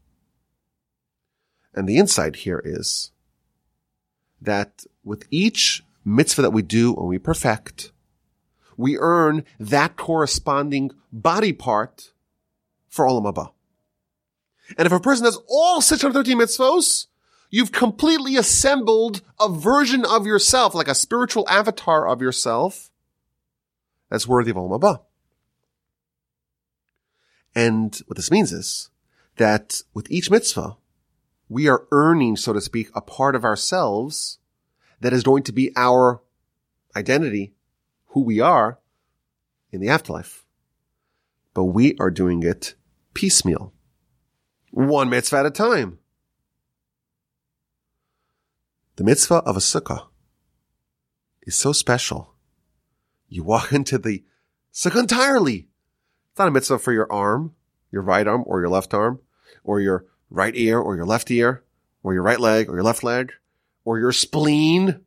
And 1.75 1.89
the 1.89 1.97
insight 1.97 2.37
here 2.37 2.63
is 2.65 3.11
that 4.41 4.85
with 5.03 5.27
each 5.31 5.83
mitzvah 6.05 6.43
that 6.43 6.51
we 6.51 6.63
do 6.63 6.95
and 6.95 7.09
we 7.09 7.19
perfect, 7.19 7.93
we 8.77 8.99
earn 8.99 9.45
that 9.59 9.97
corresponding 9.97 10.91
body 11.13 11.53
part 11.53 12.13
for 12.89 13.07
Olam 13.07 13.33
Haba. 13.33 13.51
And 14.77 14.87
if 14.87 14.93
a 14.93 15.01
person 15.01 15.25
has 15.25 15.39
all 15.49 15.81
613 15.81 16.39
mitzvahs, 16.39 17.07
you've 17.51 17.73
completely 17.73 18.37
assembled 18.37 19.23
a 19.41 19.49
version 19.49 20.05
of 20.05 20.27
yourself, 20.27 20.75
like 20.75 20.89
a 20.89 20.95
spiritual 20.95 21.49
avatar 21.49 22.07
of 22.07 22.21
yourself, 22.21 22.91
that's 24.15 24.29
worthy 24.29 24.53
of 24.53 24.57
Olam 24.57 24.79
Haba. 24.79 25.01
And 27.53 28.01
what 28.07 28.17
this 28.17 28.31
means 28.31 28.53
is 28.53 28.91
that 29.39 29.83
with 29.93 30.09
each 30.09 30.31
mitzvah, 30.31 30.77
we 31.49 31.67
are 31.67 31.89
earning, 31.91 32.37
so 32.37 32.53
to 32.53 32.61
speak, 32.61 32.91
a 32.95 33.01
part 33.01 33.35
of 33.35 33.45
ourselves 33.45 34.39
that 35.01 35.13
is 35.13 35.25
going 35.25 35.43
to 35.43 35.53
be 35.53 35.73
our 35.75 36.23
identity, 36.95 37.55
who 38.11 38.21
we 38.21 38.39
are 38.39 38.79
in 39.73 39.81
the 39.81 39.89
afterlife. 39.89 40.45
But 41.53 41.65
we 41.65 41.97
are 41.99 42.11
doing 42.11 42.45
it 42.45 42.77
piecemeal. 43.15 43.73
One 44.71 45.11
mitzvah 45.11 45.39
at 45.39 45.47
a 45.47 45.51
time. 45.51 45.99
The 48.95 49.03
mitzvah 49.03 49.43
of 49.43 49.57
a 49.57 49.61
sukkah 49.61 50.07
is 51.43 51.57
so 51.57 51.73
special. 51.73 52.34
You 53.29 53.45
walk 53.45 53.73
into 53.73 53.99
the 53.99 54.25
sukkah 54.73 55.01
entirely. 55.01 55.69
It's 56.31 56.39
not 56.39 56.49
a 56.49 56.51
mitzvah 56.51 56.79
for 56.79 56.93
your 56.93 57.11
arm, 57.13 57.55
your 57.91 58.03
right 58.03 58.27
arm 58.27 58.43
or 58.47 58.61
your 58.61 58.69
left 58.69 58.93
arm, 58.93 59.21
or 59.63 59.81
your 59.81 60.07
right 60.31 60.55
ear 60.57 60.79
or 60.79 60.97
your 60.97 61.07
left 61.07 61.31
ear, 61.31 61.63
or 62.03 62.13
your 62.13 62.23
right 62.23 62.41
leg 62.41 62.69
or 62.69 62.75
your 62.75 62.83
left 62.83 63.05
leg, 63.05 63.33
or 63.85 63.99
your 63.99 64.13
spleen, 64.13 65.01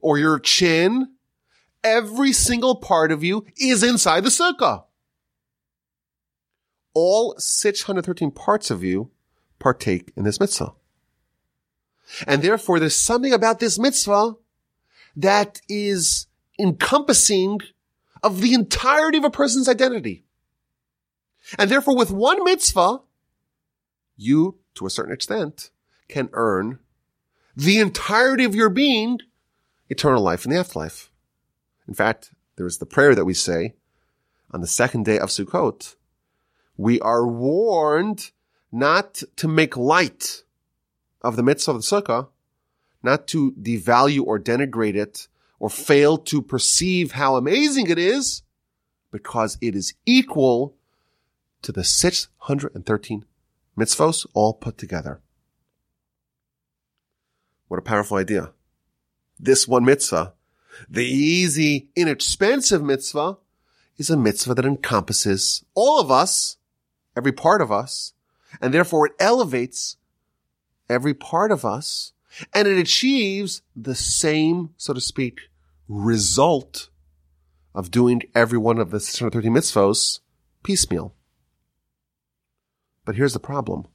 or 0.00 0.18
your 0.18 0.38
chin. 0.38 1.08
Every 1.82 2.32
single 2.32 2.76
part 2.76 3.10
of 3.10 3.24
you 3.24 3.46
is 3.56 3.82
inside 3.82 4.24
the 4.24 4.30
sukkah. 4.30 4.84
All 6.94 7.34
613 7.38 8.30
parts 8.30 8.70
of 8.70 8.84
you 8.84 9.10
partake 9.58 10.12
in 10.16 10.24
this 10.24 10.38
mitzvah. 10.38 10.74
And 12.26 12.42
therefore, 12.42 12.78
there's 12.78 12.94
something 12.94 13.32
about 13.32 13.58
this 13.58 13.78
mitzvah 13.78 14.34
that 15.16 15.60
is 15.68 16.26
encompassing 16.58 17.60
of 18.22 18.40
the 18.40 18.54
entirety 18.54 19.18
of 19.18 19.24
a 19.24 19.30
person's 19.30 19.68
identity. 19.68 20.24
And 21.58 21.70
therefore, 21.70 21.96
with 21.96 22.10
one 22.10 22.44
mitzvah, 22.44 23.00
you, 24.16 24.58
to 24.74 24.86
a 24.86 24.90
certain 24.90 25.12
extent, 25.12 25.70
can 26.08 26.28
earn 26.32 26.78
the 27.56 27.78
entirety 27.78 28.44
of 28.44 28.54
your 28.54 28.68
being 28.68 29.18
eternal 29.88 30.22
life 30.22 30.44
in 30.44 30.52
the 30.52 30.58
afterlife. 30.58 31.10
In 31.88 31.94
fact, 31.94 32.30
there 32.56 32.66
is 32.66 32.78
the 32.78 32.86
prayer 32.86 33.14
that 33.14 33.24
we 33.24 33.34
say 33.34 33.74
on 34.50 34.60
the 34.60 34.66
second 34.66 35.04
day 35.04 35.18
of 35.18 35.30
Sukkot. 35.30 35.96
We 36.76 37.00
are 37.00 37.26
warned 37.26 38.30
not 38.70 39.22
to 39.36 39.48
make 39.48 39.76
light 39.76 40.44
of 41.20 41.36
the 41.36 41.42
mitzvah 41.42 41.72
of 41.72 41.76
the 41.78 41.82
sukkah, 41.82 42.28
not 43.02 43.26
to 43.28 43.52
devalue 43.52 44.24
or 44.24 44.38
denigrate 44.38 44.96
it 44.96 45.28
or 45.62 45.70
fail 45.70 46.18
to 46.18 46.42
perceive 46.42 47.12
how 47.12 47.36
amazing 47.36 47.88
it 47.88 47.96
is 47.96 48.42
because 49.12 49.56
it 49.60 49.76
is 49.76 49.94
equal 50.04 50.74
to 51.62 51.70
the 51.70 51.84
613 51.84 53.24
mitzvos 53.78 54.26
all 54.34 54.54
put 54.54 54.76
together. 54.76 55.20
What 57.68 57.78
a 57.78 57.82
powerful 57.82 58.16
idea. 58.16 58.50
This 59.38 59.68
one 59.68 59.84
mitzvah, 59.84 60.32
the 60.90 61.06
easy, 61.06 61.86
inexpensive 61.94 62.82
mitzvah, 62.82 63.38
is 63.98 64.10
a 64.10 64.16
mitzvah 64.16 64.54
that 64.54 64.64
encompasses 64.64 65.64
all 65.74 66.00
of 66.00 66.10
us, 66.10 66.56
every 67.16 67.30
part 67.30 67.62
of 67.62 67.70
us, 67.70 68.14
and 68.60 68.74
therefore 68.74 69.06
it 69.06 69.12
elevates 69.20 69.96
every 70.90 71.14
part 71.14 71.52
of 71.52 71.64
us, 71.64 72.14
and 72.52 72.66
it 72.66 72.80
achieves 72.80 73.62
the 73.76 73.94
same, 73.94 74.70
so 74.76 74.92
to 74.92 75.00
speak, 75.00 75.42
result 75.88 76.88
of 77.74 77.90
doing 77.90 78.22
every 78.34 78.58
one 78.58 78.78
of 78.78 78.90
the 78.90 79.00
630 79.00 79.48
mitzvos 79.48 80.20
piecemeal. 80.62 81.14
But 83.04 83.16
here's 83.16 83.32
the 83.32 83.40
problem. 83.40 83.86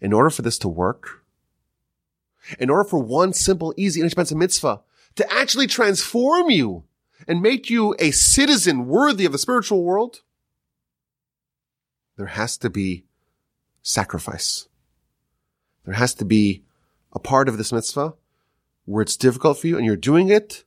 In 0.00 0.12
order 0.12 0.30
for 0.30 0.42
this 0.42 0.58
to 0.58 0.68
work, 0.68 1.24
in 2.58 2.68
order 2.68 2.84
for 2.84 2.98
one 2.98 3.32
simple, 3.32 3.72
easy, 3.76 4.00
inexpensive 4.00 4.36
mitzvah 4.36 4.82
to 5.16 5.32
actually 5.32 5.66
transform 5.66 6.50
you 6.50 6.84
and 7.26 7.40
make 7.40 7.70
you 7.70 7.94
a 7.98 8.10
citizen 8.10 8.86
worthy 8.86 9.24
of 9.24 9.32
the 9.32 9.38
spiritual 9.38 9.82
world, 9.82 10.22
there 12.16 12.26
has 12.26 12.58
to 12.58 12.68
be 12.68 13.04
sacrifice. 13.82 14.68
There 15.84 15.94
has 15.94 16.14
to 16.14 16.24
be 16.24 16.64
a 17.12 17.18
part 17.18 17.48
of 17.48 17.56
this 17.56 17.72
mitzvah 17.72 18.14
where 18.84 19.02
it's 19.02 19.16
difficult 19.16 19.58
for 19.58 19.66
you 19.66 19.76
and 19.76 19.86
you're 19.86 19.96
doing 19.96 20.28
it 20.28 20.64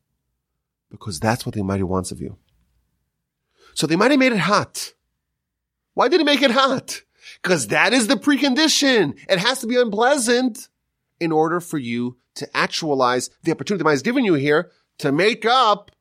because 0.89 1.19
that's 1.19 1.45
what 1.45 1.53
the 1.53 1.61
Almighty 1.61 1.83
wants 1.83 2.11
of 2.11 2.21
you. 2.21 2.37
So 3.73 3.87
the 3.87 3.93
Almighty 3.93 4.17
made 4.17 4.31
it 4.31 4.39
hot. 4.39 4.93
Why 5.93 6.07
did 6.07 6.19
he 6.19 6.23
make 6.23 6.41
it 6.41 6.51
hot? 6.51 7.01
Because 7.41 7.67
that 7.67 7.93
is 7.93 8.07
the 8.07 8.15
precondition. 8.15 9.17
It 9.29 9.39
has 9.39 9.59
to 9.59 9.67
be 9.67 9.79
unpleasant 9.79 10.69
in 11.19 11.31
order 11.31 11.59
for 11.59 11.77
you 11.77 12.17
to 12.35 12.57
actualize 12.57 13.29
the 13.43 13.51
opportunity 13.51 13.83
that 13.83 13.89
has 13.89 14.01
given 14.01 14.23
you 14.23 14.35
here 14.35 14.71
to 14.99 15.11
make 15.11 15.45
up 15.45 15.91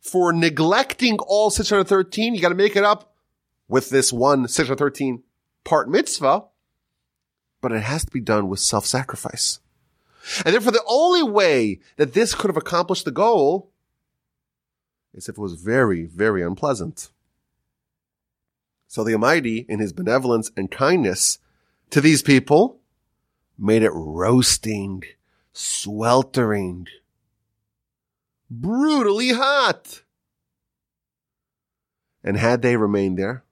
for 0.00 0.32
neglecting 0.32 1.18
all 1.18 1.50
613. 1.50 2.34
You 2.34 2.40
got 2.40 2.50
to 2.50 2.54
make 2.54 2.76
it 2.76 2.84
up 2.84 3.14
with 3.68 3.90
this 3.90 4.12
one 4.12 4.46
613 4.46 5.22
part 5.64 5.88
mitzvah, 5.88 6.44
but 7.60 7.72
it 7.72 7.82
has 7.82 8.04
to 8.04 8.10
be 8.10 8.20
done 8.20 8.48
with 8.48 8.60
self-sacrifice. 8.60 9.60
And 10.44 10.54
therefore 10.54 10.72
the 10.72 10.84
only 10.86 11.22
way 11.22 11.80
that 11.96 12.12
this 12.12 12.34
could 12.34 12.48
have 12.48 12.56
accomplished 12.56 13.04
the 13.04 13.10
goal 13.10 13.70
is 15.14 15.28
if 15.28 15.36
it 15.36 15.40
was 15.40 15.54
very, 15.54 16.04
very 16.04 16.42
unpleasant. 16.42 17.10
So 18.88 19.02
the 19.02 19.12
Almighty, 19.12 19.66
in 19.68 19.78
his 19.78 19.92
benevolence 19.92 20.50
and 20.56 20.70
kindness 20.70 21.38
to 21.90 22.00
these 22.00 22.22
people, 22.22 22.80
made 23.58 23.82
it 23.82 23.92
roasting, 23.92 25.02
sweltering, 25.52 26.86
brutally 28.50 29.32
hot. 29.32 30.02
And 32.22 32.36
had 32.36 32.62
they 32.62 32.76
remained 32.76 33.18
there, 33.18 33.44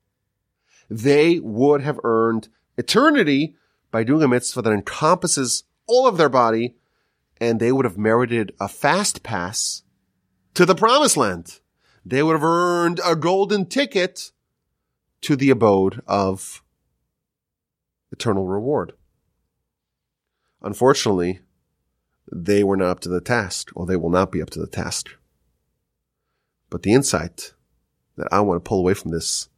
they 0.91 1.39
would 1.39 1.81
have 1.81 2.01
earned 2.05 2.49
eternity 2.77 3.57
by 3.91 4.05
doing 4.05 4.23
a 4.23 4.29
mitzvah 4.29 4.63
that 4.63 4.73
encompasses 4.73 5.65
all 5.87 6.07
of 6.07 6.17
their 6.17 6.29
body, 6.29 6.77
and 7.41 7.61
they 7.61 7.73
would 7.73 7.85
have 7.85 7.99
merited 7.99 8.53
a 8.61 8.69
fast 8.69 9.23
pass 9.23 9.83
to 10.55 10.65
the 10.65 10.75
promised 10.75 11.17
land. 11.17 11.61
They 12.05 12.23
would 12.23 12.35
have 12.35 12.45
earned 12.45 13.01
a 13.05 13.17
golden 13.17 13.67
ticket 13.67 14.31
to 15.23 15.37
the 15.37 15.51
abode 15.51 16.03
of 16.07 16.63
eternal 18.13 18.47
reward. 18.47 18.93
Unfortunately, 20.63 21.41
they 22.31 22.65
were 22.65 22.77
not 22.77 22.89
up 22.89 23.01
to 23.01 23.09
the 23.09 23.21
task, 23.21 23.71
or 23.75 23.87
they 23.87 23.97
will 23.97 24.11
not 24.11 24.33
be 24.33 24.41
up 24.41 24.51
to 24.51 24.61
the 24.61 24.67
task. 24.67 25.11
But 26.71 26.83
the 26.83 26.93
insight 26.93 27.55
that 28.17 28.29
I 28.33 28.41
want 28.41 28.63
to 28.63 28.69
pull 28.69 28.81
away 28.81 28.95
from 28.95 29.11
this 29.11 29.49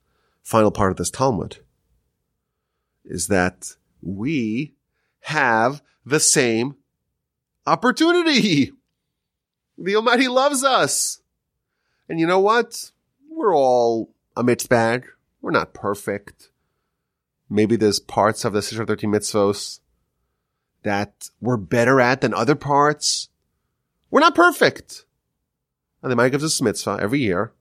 final 0.42 0.70
part 0.70 0.90
of 0.90 0.96
this 0.96 1.10
Talmud 1.10 1.58
is 3.04 3.28
that 3.28 3.76
we 4.02 4.74
have 5.20 5.82
the 6.06 6.20
same 6.20 6.76
opportunity. 7.66 8.72
The 9.78 9.96
Almighty 9.96 10.26
loves 10.26 10.64
us. 10.64 11.20
And 12.08 12.18
you 12.18 12.26
know 12.26 12.40
what? 12.40 12.92
We're 13.28 13.54
all 13.54 14.08
a 14.34 14.42
mixed 14.42 14.70
bag. 14.70 15.04
We're 15.42 15.50
not 15.50 15.74
perfect. 15.74 16.48
Maybe 17.50 17.76
there's 17.76 18.00
parts 18.00 18.46
of 18.46 18.54
the 18.54 18.62
613 18.62 19.10
mitzvos 19.12 19.80
that 20.82 21.28
we're 21.42 21.58
better 21.58 22.00
at 22.00 22.22
than 22.22 22.32
other 22.32 22.54
parts. 22.54 23.28
We're 24.10 24.20
not 24.20 24.34
perfect. 24.34 25.04
And 26.02 26.10
the 26.10 26.14
Almighty 26.14 26.30
gives 26.30 26.44
us 26.44 26.58
a 26.58 26.64
mitzvah 26.64 26.98
every 26.98 27.20
year 27.20 27.52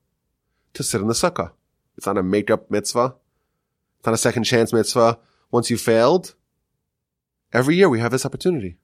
to 0.74 0.84
sit 0.84 1.02
in 1.02 1.08
the 1.08 1.14
sukkah. 1.14 1.52
It's 1.98 2.06
not 2.06 2.18
a 2.18 2.24
make-up 2.24 2.72
mitzvah. 2.72 3.16
It's 4.00 4.06
not 4.06 4.16
a 4.16 4.18
second 4.18 4.46
chance 4.46 4.72
mitzvah. 4.72 5.20
Once 5.52 5.70
you 5.70 5.78
failed, 5.78 6.34
every 7.54 7.76
year 7.76 7.90
we 7.90 8.00
have 8.00 8.12
this 8.12 8.26
opportunity. 8.26 8.78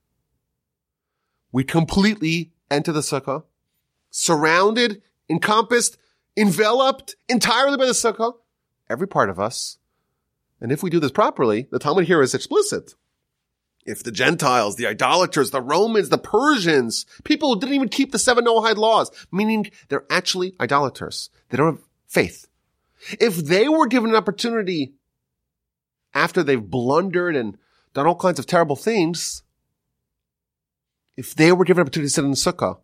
We 1.50 1.64
completely 1.64 2.52
enter 2.70 2.92
the 2.92 3.00
sukkah, 3.00 3.44
surrounded 4.10 5.02
encompassed, 5.28 5.96
enveloped 6.36 7.16
entirely 7.28 7.76
by 7.76 7.86
the 7.86 7.92
sukkah. 7.92 8.34
Every 8.88 9.08
part 9.08 9.30
of 9.30 9.40
us. 9.40 9.78
And 10.60 10.70
if 10.70 10.82
we 10.82 10.90
do 10.90 11.00
this 11.00 11.10
properly, 11.10 11.66
the 11.70 11.78
Talmud 11.78 12.06
here 12.06 12.22
is 12.22 12.34
explicit. 12.34 12.94
If 13.84 14.04
the 14.04 14.12
Gentiles, 14.12 14.76
the 14.76 14.86
idolaters, 14.86 15.50
the 15.50 15.60
Romans, 15.60 16.08
the 16.08 16.18
Persians, 16.18 17.04
people 17.24 17.52
who 17.52 17.60
didn't 17.60 17.74
even 17.74 17.88
keep 17.88 18.12
the 18.12 18.18
seven 18.18 18.44
Noahide 18.44 18.76
laws, 18.76 19.10
meaning 19.32 19.70
they're 19.88 20.06
actually 20.08 20.54
idolaters. 20.60 21.30
They 21.48 21.56
don't 21.56 21.74
have 21.74 21.84
faith. 22.06 22.46
If 23.18 23.36
they 23.36 23.68
were 23.68 23.88
given 23.88 24.10
an 24.10 24.16
opportunity 24.16 24.94
after 26.14 26.44
they've 26.44 26.62
blundered 26.62 27.34
and 27.34 27.58
done 27.94 28.06
all 28.06 28.16
kinds 28.16 28.38
of 28.38 28.46
terrible 28.46 28.76
things, 28.76 29.42
if 31.16 31.34
they 31.34 31.52
were 31.52 31.64
given 31.64 31.80
an 31.80 31.86
opportunity 31.86 32.08
to 32.08 32.14
sit 32.14 32.24
in 32.24 32.30
the 32.30 32.36
sukkah, 32.36 32.78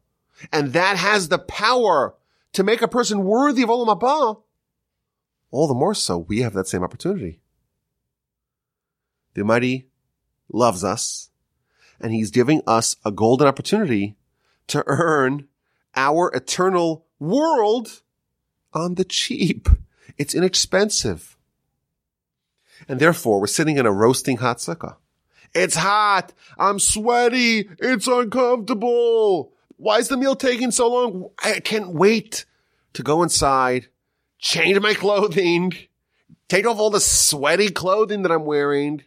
and 0.53 0.73
that 0.73 0.97
has 0.97 1.29
the 1.29 1.38
power 1.38 2.14
to 2.53 2.62
make 2.62 2.83
a 2.83 2.88
person 2.88 3.25
worthy 3.25 3.62
of 3.62 3.68
Olam 3.68 3.99
Haba, 3.99 4.42
all 5.51 5.66
the 5.66 5.75
more 5.75 5.94
so 5.94 6.18
we 6.18 6.40
have 6.40 6.53
that 6.53 6.68
same 6.68 6.83
opportunity. 6.83 7.40
The 9.35 9.40
Almighty 9.40 9.88
loves 10.53 10.85
us, 10.85 11.31
and 12.01 12.12
He's 12.12 12.31
giving 12.31 12.61
us 12.66 12.97
a 13.05 13.11
golden 13.11 13.47
opportunity 13.47 14.16
to 14.68 14.85
earn 14.87 15.49
our 15.97 16.31
eternal 16.35 17.07
world 17.18 18.03
on 18.75 18.97
the 18.97 19.05
cheap. 19.05 19.68
It's 20.18 20.35
inexpensive. 20.35 21.38
And 22.88 22.98
therefore, 22.98 23.40
we're 23.40 23.46
sitting 23.46 23.77
in 23.77 23.87
a 23.87 23.92
roasting 23.92 24.38
hot 24.38 24.59
sukkah. 24.59 24.96
It's 25.55 25.77
hot. 25.77 26.33
I'm 26.59 26.79
sweaty. 26.79 27.68
It's 27.79 28.07
uncomfortable. 28.07 29.53
Why 29.77 29.98
is 29.98 30.09
the 30.09 30.16
meal 30.16 30.35
taking 30.35 30.70
so 30.70 30.88
long? 30.88 31.31
I 31.42 31.61
can't 31.61 31.94
wait 31.94 32.46
to 32.94 33.03
go 33.03 33.22
inside, 33.22 33.87
change 34.38 34.81
my 34.81 34.94
clothing, 34.94 35.72
take 36.48 36.66
off 36.66 36.79
all 36.79 36.90
the 36.90 37.01
sweaty 37.01 37.70
clothing 37.70 38.22
that 38.22 38.33
I'm 38.33 38.44
wearing, 38.44 39.05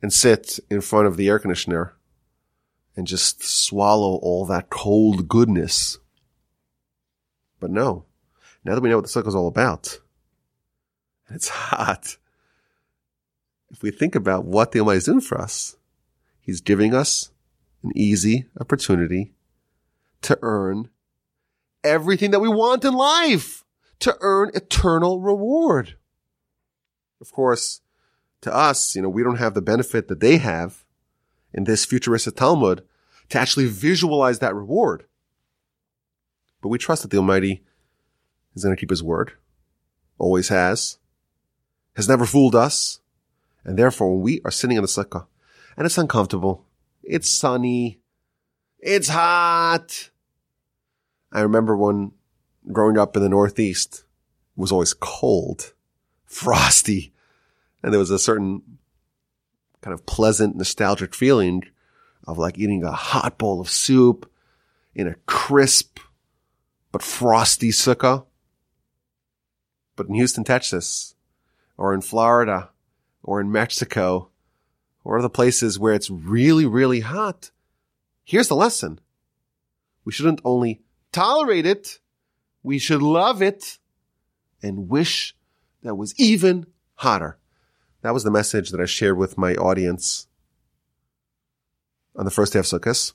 and 0.00 0.12
sit 0.12 0.58
in 0.70 0.80
front 0.80 1.06
of 1.06 1.16
the 1.16 1.28
air 1.28 1.38
conditioner 1.38 1.94
and 2.96 3.06
just 3.06 3.42
swallow 3.42 4.16
all 4.16 4.46
that 4.46 4.70
cold 4.70 5.28
goodness. 5.28 5.98
But 7.60 7.70
no, 7.70 8.06
now 8.64 8.74
that 8.74 8.80
we 8.80 8.88
know 8.88 8.96
what 8.96 9.10
the 9.10 9.22
sukkah 9.22 9.28
is 9.28 9.34
all 9.34 9.48
about, 9.48 9.98
it's 11.30 11.48
hot, 11.48 12.16
if 13.72 13.82
we 13.82 13.90
think 13.90 14.14
about 14.14 14.44
what 14.44 14.70
the 14.70 14.80
Almighty 14.80 14.98
is 14.98 15.04
doing 15.06 15.20
for 15.20 15.40
us, 15.40 15.76
He's 16.40 16.60
giving 16.60 16.94
us 16.94 17.30
an 17.82 17.92
easy 17.96 18.46
opportunity 18.60 19.32
to 20.22 20.38
earn 20.42 20.90
everything 21.82 22.30
that 22.30 22.40
we 22.40 22.48
want 22.48 22.84
in 22.84 22.94
life, 22.94 23.64
to 24.00 24.16
earn 24.20 24.50
eternal 24.54 25.20
reward. 25.20 25.96
Of 27.20 27.32
course, 27.32 27.80
to 28.42 28.54
us, 28.54 28.94
you 28.94 29.02
know, 29.02 29.08
we 29.08 29.22
don't 29.22 29.36
have 29.36 29.54
the 29.54 29.62
benefit 29.62 30.08
that 30.08 30.20
they 30.20 30.38
have 30.38 30.84
in 31.52 31.64
this 31.64 31.84
futuristic 31.84 32.36
Talmud 32.36 32.82
to 33.28 33.38
actually 33.38 33.66
visualize 33.66 34.40
that 34.40 34.54
reward. 34.54 35.04
But 36.60 36.68
we 36.68 36.78
trust 36.78 37.02
that 37.02 37.10
the 37.10 37.18
Almighty 37.18 37.64
is 38.54 38.64
going 38.64 38.74
to 38.74 38.80
keep 38.80 38.90
his 38.90 39.02
word, 39.02 39.32
always 40.18 40.48
has, 40.48 40.98
has 41.94 42.08
never 42.08 42.26
fooled 42.26 42.54
us, 42.54 43.00
and 43.64 43.78
therefore, 43.78 44.18
we 44.18 44.40
are 44.44 44.50
sitting 44.50 44.76
in 44.76 44.82
the 44.82 44.88
sukkah 44.88 45.26
and 45.76 45.86
it's 45.86 45.98
uncomfortable, 45.98 46.66
it's 47.02 47.28
sunny, 47.28 48.00
it's 48.78 49.08
hot. 49.08 50.10
I 51.32 51.40
remember 51.40 51.76
when 51.76 52.12
growing 52.70 52.98
up 52.98 53.16
in 53.16 53.22
the 53.22 53.28
Northeast, 53.28 54.04
it 54.56 54.60
was 54.60 54.72
always 54.72 54.94
cold, 54.94 55.72
frosty, 56.24 57.12
and 57.82 57.92
there 57.92 58.00
was 58.00 58.10
a 58.10 58.18
certain 58.18 58.62
kind 59.80 59.94
of 59.94 60.06
pleasant, 60.06 60.56
nostalgic 60.56 61.14
feeling 61.14 61.64
of 62.26 62.38
like 62.38 62.58
eating 62.58 62.84
a 62.84 62.92
hot 62.92 63.38
bowl 63.38 63.60
of 63.60 63.68
soup 63.68 64.30
in 64.94 65.08
a 65.08 65.16
crisp 65.26 65.98
but 66.92 67.02
frosty 67.02 67.70
sukkah. 67.70 68.26
But 69.96 70.08
in 70.08 70.14
Houston, 70.14 70.44
Texas, 70.44 71.14
or 71.76 71.92
in 71.94 72.02
Florida, 72.02 72.70
or 73.22 73.40
in 73.40 73.50
Mexico 73.50 74.30
or 75.04 75.18
other 75.18 75.28
places 75.28 75.78
where 75.78 75.94
it's 75.94 76.10
really, 76.10 76.66
really 76.66 77.00
hot. 77.00 77.50
Here's 78.24 78.48
the 78.48 78.56
lesson. 78.56 79.00
We 80.04 80.12
shouldn't 80.12 80.40
only 80.44 80.82
tolerate 81.12 81.66
it, 81.66 81.98
we 82.62 82.78
should 82.78 83.02
love 83.02 83.42
it 83.42 83.78
and 84.62 84.88
wish 84.88 85.36
that 85.82 85.96
was 85.96 86.14
even 86.18 86.66
hotter. 86.94 87.38
That 88.02 88.14
was 88.14 88.24
the 88.24 88.30
message 88.30 88.70
that 88.70 88.80
I 88.80 88.86
shared 88.86 89.18
with 89.18 89.38
my 89.38 89.54
audience 89.54 90.26
on 92.16 92.24
the 92.24 92.30
first 92.30 92.52
day 92.52 92.58
of 92.58 92.64
Sukkot. 92.64 93.12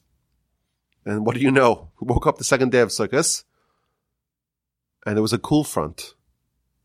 And 1.05 1.25
what 1.25 1.35
do 1.35 1.41
you 1.41 1.51
know? 1.51 1.91
We 1.99 2.05
woke 2.05 2.27
up 2.27 2.37
the 2.37 2.43
second 2.43 2.71
day 2.71 2.79
of 2.79 2.89
Sukkot 2.89 3.43
and 5.05 5.15
there 5.15 5.21
was 5.21 5.33
a 5.33 5.37
cool 5.37 5.63
front. 5.63 6.15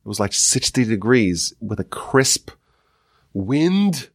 It 0.04 0.08
was 0.08 0.20
like 0.20 0.32
60 0.32 0.84
degrees 0.84 1.52
with 1.60 1.80
a 1.80 1.84
crisp 1.84 2.50
wind. 3.32 4.10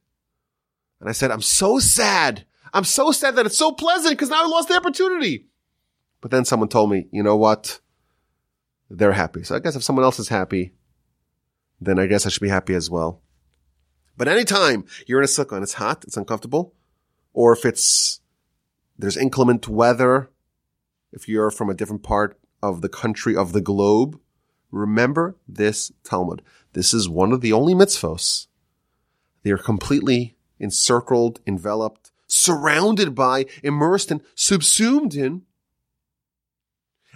And 0.99 1.09
I 1.09 1.11
said, 1.11 1.31
I'm 1.31 1.41
so 1.41 1.79
sad. 1.79 2.45
I'm 2.73 2.83
so 2.83 3.11
sad 3.11 3.35
that 3.35 3.45
it's 3.45 3.57
so 3.57 3.71
pleasant 3.71 4.13
because 4.13 4.29
now 4.29 4.43
I 4.43 4.47
lost 4.47 4.67
the 4.67 4.75
opportunity. 4.75 5.47
But 6.21 6.31
then 6.31 6.45
someone 6.45 6.69
told 6.69 6.89
me, 6.89 7.07
you 7.11 7.23
know 7.23 7.37
what? 7.37 7.79
They're 8.89 9.13
happy. 9.13 9.43
So 9.43 9.55
I 9.55 9.59
guess 9.59 9.75
if 9.75 9.83
someone 9.83 10.05
else 10.05 10.19
is 10.19 10.29
happy, 10.29 10.73
then 11.79 11.99
I 11.99 12.07
guess 12.07 12.25
I 12.25 12.29
should 12.29 12.41
be 12.41 12.49
happy 12.49 12.73
as 12.73 12.89
well. 12.89 13.21
But 14.17 14.27
anytime 14.27 14.85
you're 15.05 15.19
in 15.19 15.25
a 15.25 15.27
sukkah 15.27 15.53
and 15.53 15.63
it's 15.63 15.73
hot, 15.73 16.03
it's 16.05 16.17
uncomfortable, 16.17 16.73
or 17.33 17.53
if 17.53 17.65
it's, 17.65 18.19
there's 18.97 19.15
inclement 19.15 19.67
weather, 19.67 20.31
if 21.11 21.27
you're 21.27 21.51
from 21.51 21.69
a 21.69 21.75
different 21.75 22.01
part 22.01 22.39
of 22.63 22.81
the 22.81 22.89
country 22.89 23.35
of 23.35 23.53
the 23.53 23.61
globe, 23.61 24.19
remember 24.71 25.35
this 25.47 25.91
Talmud. 26.03 26.41
This 26.73 26.93
is 26.93 27.07
one 27.07 27.31
of 27.31 27.41
the 27.41 27.53
only 27.53 27.75
mitzvos 27.75 28.46
they 29.43 29.51
are 29.51 29.57
completely 29.57 30.35
encircled, 30.59 31.39
enveloped, 31.45 32.11
surrounded 32.27 33.15
by, 33.15 33.45
immersed 33.63 34.11
and 34.11 34.21
subsumed 34.35 35.15
in. 35.15 35.43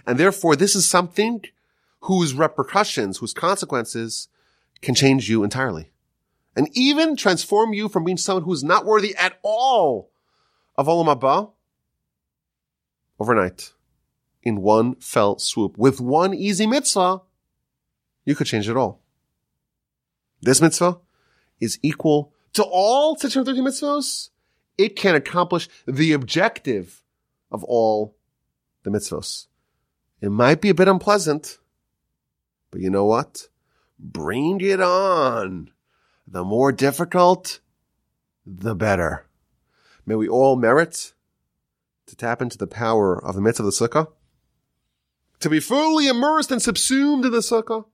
And 0.06 0.18
therefore, 0.18 0.56
this 0.56 0.74
is 0.74 0.88
something 0.88 1.44
whose 2.00 2.34
repercussions, 2.34 3.18
whose 3.18 3.34
consequences 3.34 4.28
can 4.80 4.94
change 4.94 5.28
you 5.28 5.44
entirely. 5.44 5.92
And 6.56 6.68
even 6.72 7.16
transform 7.16 7.72
you 7.72 7.88
from 7.88 8.04
being 8.04 8.16
someone 8.16 8.44
who 8.44 8.52
is 8.52 8.64
not 8.64 8.84
worthy 8.84 9.14
at 9.16 9.38
all 9.42 10.10
of 10.76 10.86
Olam 10.86 11.06
Haba 11.06 11.52
overnight 13.18 13.72
in 14.42 14.60
one 14.60 14.96
fell 14.96 15.38
swoop. 15.38 15.78
With 15.78 16.00
one 16.00 16.34
easy 16.34 16.66
mitzvah, 16.66 17.22
you 18.24 18.34
could 18.34 18.46
change 18.46 18.68
it 18.68 18.76
all. 18.76 19.00
This 20.40 20.60
mitzvah 20.60 20.98
is 21.62 21.78
equal 21.80 22.32
to 22.52 22.64
all 22.64 23.16
613 23.16 23.64
mitzvos, 23.64 24.30
it 24.76 24.96
can 24.96 25.14
accomplish 25.14 25.68
the 25.86 26.12
objective 26.12 27.02
of 27.50 27.62
all 27.64 28.16
the 28.82 28.90
mitzvos. 28.90 29.46
It 30.20 30.30
might 30.30 30.60
be 30.60 30.68
a 30.68 30.74
bit 30.74 30.88
unpleasant, 30.88 31.58
but 32.70 32.80
you 32.80 32.90
know 32.90 33.04
what? 33.04 33.48
Bring 33.98 34.60
it 34.60 34.80
on. 34.80 35.70
The 36.26 36.44
more 36.44 36.72
difficult, 36.72 37.60
the 38.44 38.74
better. 38.74 39.26
May 40.04 40.16
we 40.16 40.28
all 40.28 40.56
merit 40.56 41.14
to 42.06 42.16
tap 42.16 42.42
into 42.42 42.58
the 42.58 42.66
power 42.66 43.22
of 43.24 43.34
the 43.36 43.40
mitzvah 43.40 43.66
of 43.66 43.76
the 43.76 43.88
sukkah, 43.88 44.08
to 45.38 45.48
be 45.48 45.60
fully 45.60 46.08
immersed 46.08 46.50
and 46.50 46.60
subsumed 46.60 47.24
in 47.24 47.30
the 47.30 47.38
sukkah, 47.38 47.84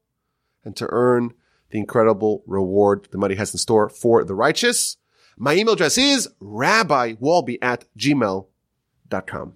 and 0.64 0.74
to 0.76 0.88
earn 0.90 1.34
the 1.70 1.78
incredible 1.78 2.42
reward 2.46 3.08
the 3.10 3.18
money 3.18 3.34
has 3.34 3.52
in 3.52 3.58
store 3.58 3.88
for 3.88 4.24
the 4.24 4.34
righteous. 4.34 4.96
My 5.36 5.54
email 5.54 5.74
address 5.74 5.98
is 5.98 6.28
rabbiwolbe 6.40 7.58
at 7.62 7.84
gmail.com. 7.96 9.54